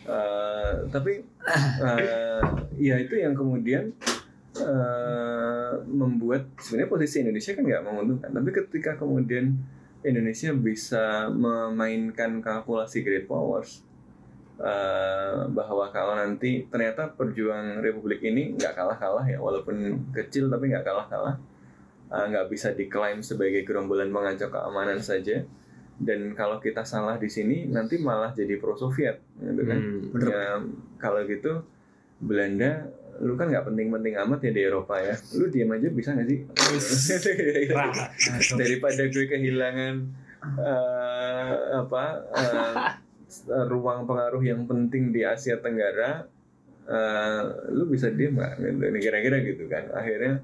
[0.05, 1.23] Eh, tapi
[1.85, 2.43] eh,
[2.77, 3.93] ya itu yang kemudian
[4.61, 8.31] eh, membuat sebenarnya posisi Indonesia kan nggak menguntungkan.
[8.33, 9.57] Tapi ketika kemudian
[10.01, 13.85] Indonesia bisa memainkan kalkulasi great powers
[14.61, 20.85] eh, bahwa kalau nanti ternyata perjuang Republik ini nggak kalah-kalah ya walaupun kecil tapi nggak
[20.85, 21.41] kalah-kalah
[22.11, 25.47] nggak bisa diklaim sebagai gerombolan pengacau keamanan saja.
[26.01, 29.79] Dan kalau kita salah di sini nanti malah jadi pro Soviet gitu kan?
[29.79, 30.19] Hmm.
[30.27, 30.59] Ya
[30.97, 31.63] kalau gitu
[32.19, 32.89] Belanda
[33.21, 35.13] lu kan nggak penting-penting amat ya di Eropa ya.
[35.37, 36.41] Lu diam aja bisa nggak sih?
[38.61, 39.95] Daripada gue kehilangan
[40.57, 41.55] eh,
[41.85, 42.75] apa eh,
[43.71, 46.27] ruang pengaruh yang penting di Asia Tenggara
[46.91, 48.53] eh, lu bisa diem nggak?
[48.59, 49.91] Gitu kira-kira gitu kan.
[49.95, 50.43] Akhirnya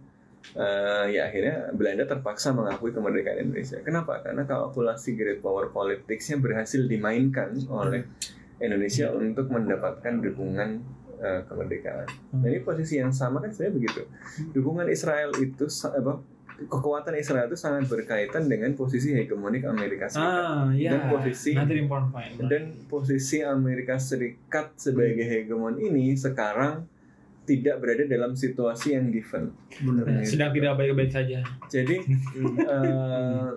[0.54, 3.82] eh, ya akhirnya Belanda terpaksa mengakui kemerdekaan Indonesia.
[3.82, 4.22] Kenapa?
[4.22, 8.06] Karena kalkulasi great power politicsnya berhasil dimainkan oleh
[8.62, 10.68] Indonesia untuk mendapatkan dukungan
[11.20, 12.08] eh, kemerdekaan.
[12.40, 14.02] Jadi posisi yang sama kan sebenarnya begitu.
[14.54, 20.40] Dukungan Israel itu apa kekuatan Israel itu sangat berkaitan dengan posisi hegemonik Amerika Serikat.
[20.40, 20.96] Ah, ya.
[20.96, 22.32] Dan posisi- Another important point.
[22.40, 26.88] Dan posisi Amerika Serikat sebagai hegemon ini sekarang
[27.44, 29.52] tidak berada dalam situasi yang given.
[29.78, 30.24] Bener.
[30.24, 31.44] Sedang tidak baik-baik saja.
[31.68, 31.96] Jadi
[32.74, 33.48] eh,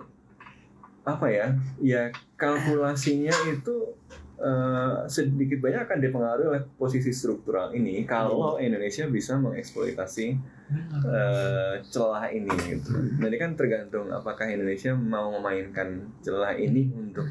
[1.02, 1.56] apa ya?
[1.80, 2.02] Ya
[2.36, 3.96] kalkulasinya itu
[4.40, 10.26] eh, sedikit banyak akan dipengaruhi oleh posisi struktural ini kalau Indonesia bisa mengeksploitasi
[11.06, 12.92] eh, celah ini gitu.
[13.20, 17.28] Jadi kan tergantung apakah Indonesia mau memainkan celah ini untuk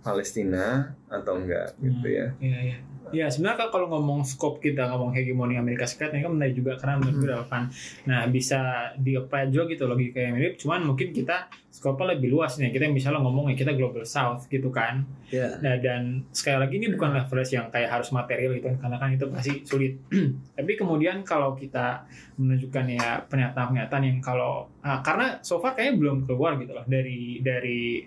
[0.00, 2.26] Palestina atau enggak gitu ya.
[2.40, 2.78] Iya, iya.
[3.10, 6.78] Ya sebenarnya kan kalau ngomong scope kita ngomong hegemoni Amerika Serikat ini kan menarik juga
[6.78, 7.62] karena menurut gue relevan.
[8.06, 10.54] Nah bisa di apply juga gitu logika yang mirip.
[10.58, 12.70] Cuman mungkin kita scope-nya lebih luas nih.
[12.70, 15.02] Kita misalnya ngomong ya kita global south gitu kan.
[15.30, 15.58] Ya.
[15.58, 19.08] Nah dan sekali lagi ini bukan leverage yang kayak harus material gitu kan karena kan
[19.14, 19.92] itu pasti sulit.
[20.58, 22.06] Tapi kemudian kalau kita
[22.38, 27.42] menunjukkan ya pernyataan-pernyataan yang kalau ah, karena so far kayaknya belum keluar gitu loh dari
[27.44, 28.00] dari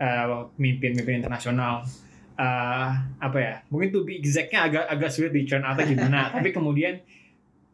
[0.00, 1.84] uh, pemimpin-pemimpin internasional
[2.40, 2.88] uh,
[3.20, 6.96] apa ya mungkin to be exactnya agak agak sulit dicerna atau gimana tapi kemudian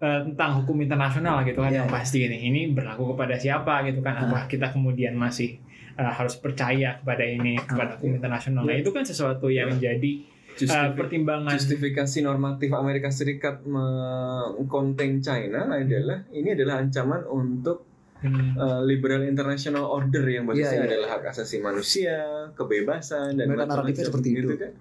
[0.02, 1.94] uh, tentang hukum internasional gitu kan Iya, yang iya.
[1.94, 5.62] pasti ini ini berlaku kepada siapa gitu kan apa kita kemudian masih
[5.94, 8.66] uh, harus percaya kepada ini kepada hukum internasional.
[8.66, 11.52] Nah itu kan sesuatu yang menjadi uh, Justif- pertimbangan.
[11.54, 18.56] justifikasi normatif Amerika Serikat mengkonten China adalah ini adalah ancaman untuk Hmm.
[18.56, 20.88] uh, liberal international order yang basisnya Iya, iya.
[20.88, 22.16] adalah hak asasi manusia,
[22.56, 24.56] kebebasan dan Mereka macam-macam seperti gitu itu.
[24.56, 24.72] kan.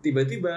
[0.00, 0.54] Tiba-tiba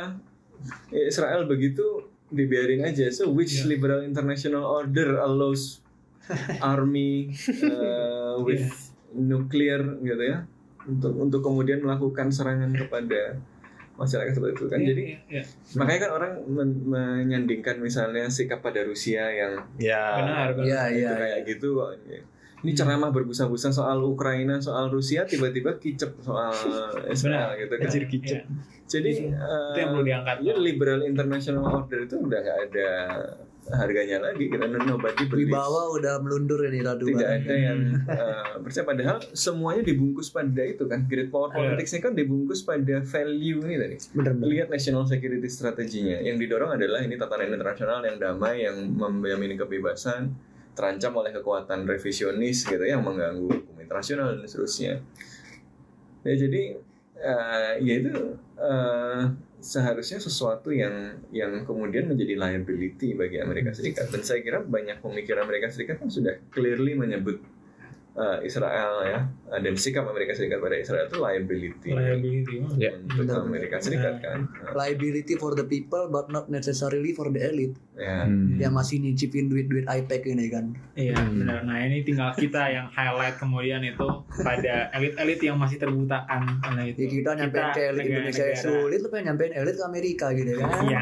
[0.90, 3.12] eh, Israel begitu dibiarin aja.
[3.12, 3.68] So which Iya.
[3.68, 5.84] liberal international order allows
[6.64, 7.36] army
[7.66, 8.72] uh, with
[9.12, 10.48] nuclear gitu ya
[10.82, 13.36] untuk untuk kemudian melakukan serangan kepada
[14.02, 14.78] masyarakat seperti itu kan.
[14.78, 15.44] Iya, Jadi iya, iya.
[15.74, 20.02] makanya kan orang men- menyandingkan misalnya sikap pada Rusia yang Ya.
[20.18, 20.66] benar benar.
[20.66, 21.12] Iya, itu iya.
[21.16, 21.92] kayak gitu kok.
[22.62, 26.54] Ini ceramah berbusa-busa soal Ukraina, soal Rusia, tiba-tiba kicep soal
[27.16, 27.86] Israel gitu kan.
[27.86, 28.42] Kecil kicep.
[28.42, 28.80] Iya.
[28.86, 32.90] Jadi itu yang perlu diangkat ya, liberal international order itu udah gak ada
[33.70, 35.54] harganya lagi kita nobody believes.
[35.54, 37.06] Wibawa udah melundur ini Radu.
[37.08, 41.78] tidak ada yang uh, percaya padahal semuanya dibungkus pada itu kan great power Iya.
[41.78, 44.48] politicsnya kan dibungkus pada value ini tadi Bener bener.
[44.50, 50.34] lihat national security strateginya yang didorong adalah ini tatanan internasional yang damai yang menjamin kebebasan
[50.74, 55.04] terancam oleh kekuatan revisionis gitu yang mengganggu hukum internasional dan seterusnya
[56.22, 56.62] ya jadi
[57.18, 58.14] eh, ya itu
[58.58, 59.22] eh,
[59.62, 64.10] seharusnya sesuatu yang yang kemudian menjadi liability bagi Amerika Serikat.
[64.10, 67.40] Dan saya kira banyak pemikir Amerika Serikat kan sudah clearly menyebut
[68.14, 72.56] eh, Israel ya eh, dan sikap Amerika Serikat pada Israel itu liability Liability.
[72.76, 72.92] Ya.
[72.98, 73.86] untuk Benar, Amerika benar.
[73.86, 74.40] Serikat kan
[74.74, 77.76] Liability for the people but not necessarily for the elite.
[77.94, 78.58] ya Hmm.
[78.58, 80.66] Yang masih nyicipin duit-duit iPad ini kan.
[80.94, 81.38] Iya Hmm.
[81.38, 81.60] benar.
[81.64, 86.98] Nah ini tinggal kita yang highlight kemudian itu pada elit-elit yang masih terbutakan karena itu.
[87.00, 90.52] Ya kita nyampein ke elit Indonesia negara-negara- sulit, lu pengen nyampein elit ke Amerika gitu
[90.56, 90.70] kan.
[90.82, 91.02] Iya.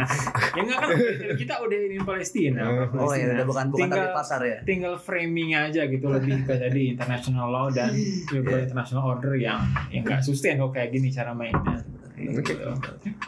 [0.49, 0.89] ya enggak kan
[1.36, 2.62] kita udah ini Palestina.
[2.64, 3.16] Oh Palestina.
[3.18, 4.57] ya udah bukan bukan tinggal, pasar ya.
[4.64, 7.95] tinggal framing aja gitu lebih ke tadi international law dan
[8.29, 11.79] global international order yang yang nggak sustain kok kayak gini cara mainnya.
[12.19, 12.51] Oke.
[12.51, 12.67] Gitu.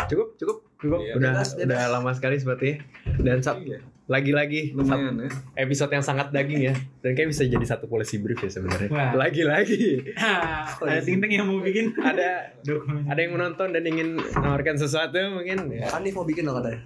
[0.06, 0.58] Cukup, cukup.
[0.78, 1.00] Cukup.
[1.00, 1.14] Iya.
[1.16, 1.64] Udah Bebas, bebas.
[1.64, 2.70] udah lama sekali seperti
[3.18, 3.80] dan sat- Iya.
[4.06, 8.20] lagi-lagi lumayan ya sat- episode yang sangat daging ya dan kayak bisa jadi satu policy
[8.20, 8.90] brief ya sebenarnya.
[8.90, 9.16] Wah.
[9.16, 10.04] Lagi-lagi
[10.84, 13.08] ada ting ting yang mau bikin ada dokumen.
[13.08, 15.88] ada yang menonton dan ingin menawarkan sesuatu mungkin ya.
[15.94, 16.84] Anif mau bikin loh katanya.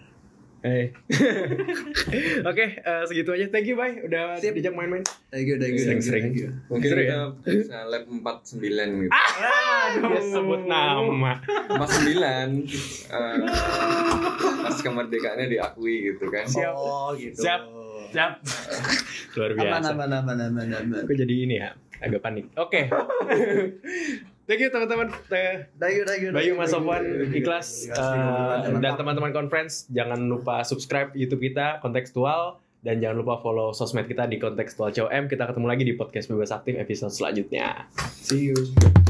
[0.66, 0.97] Hey.
[2.49, 3.45] Oke, eh, segitu aja.
[3.53, 4.01] Thank you, bye.
[4.01, 4.57] Udah Sip.
[4.57, 5.05] dijak main-main.
[5.30, 6.24] Thank you, thank you, thank you, Sering-sering.
[6.26, 6.49] thank you.
[6.66, 9.11] mungkin Seru kita bisa lab 49 gitu
[10.01, 11.38] Dia sebut nama.
[11.70, 12.66] 49
[13.13, 13.38] eh,
[14.57, 16.74] pas kemerdekaannya diakui gitu kan Siap.
[16.74, 17.45] Oh gitu.
[17.45, 17.61] Siap.
[18.09, 18.32] Siap.
[19.38, 19.91] Luar Aman, biasa.
[19.93, 20.97] aman, aman, aman, aman.
[21.05, 22.49] Aku jadi ini ya, agak panik.
[22.57, 22.89] Oke.
[24.46, 25.10] Thank you teman-teman.
[25.26, 26.30] Thank you, thank you.
[26.30, 27.02] Bayu Mas Sofwan
[27.34, 28.78] ikhlas mantap.
[28.78, 34.30] dan teman-teman conference jangan lupa subscribe YouTube kita kontekstual dan jangan lupa follow sosmed kita
[34.30, 37.89] di kontekstual COM kita ketemu lagi di podcast bebas aktif episode selanjutnya
[38.22, 39.05] See you.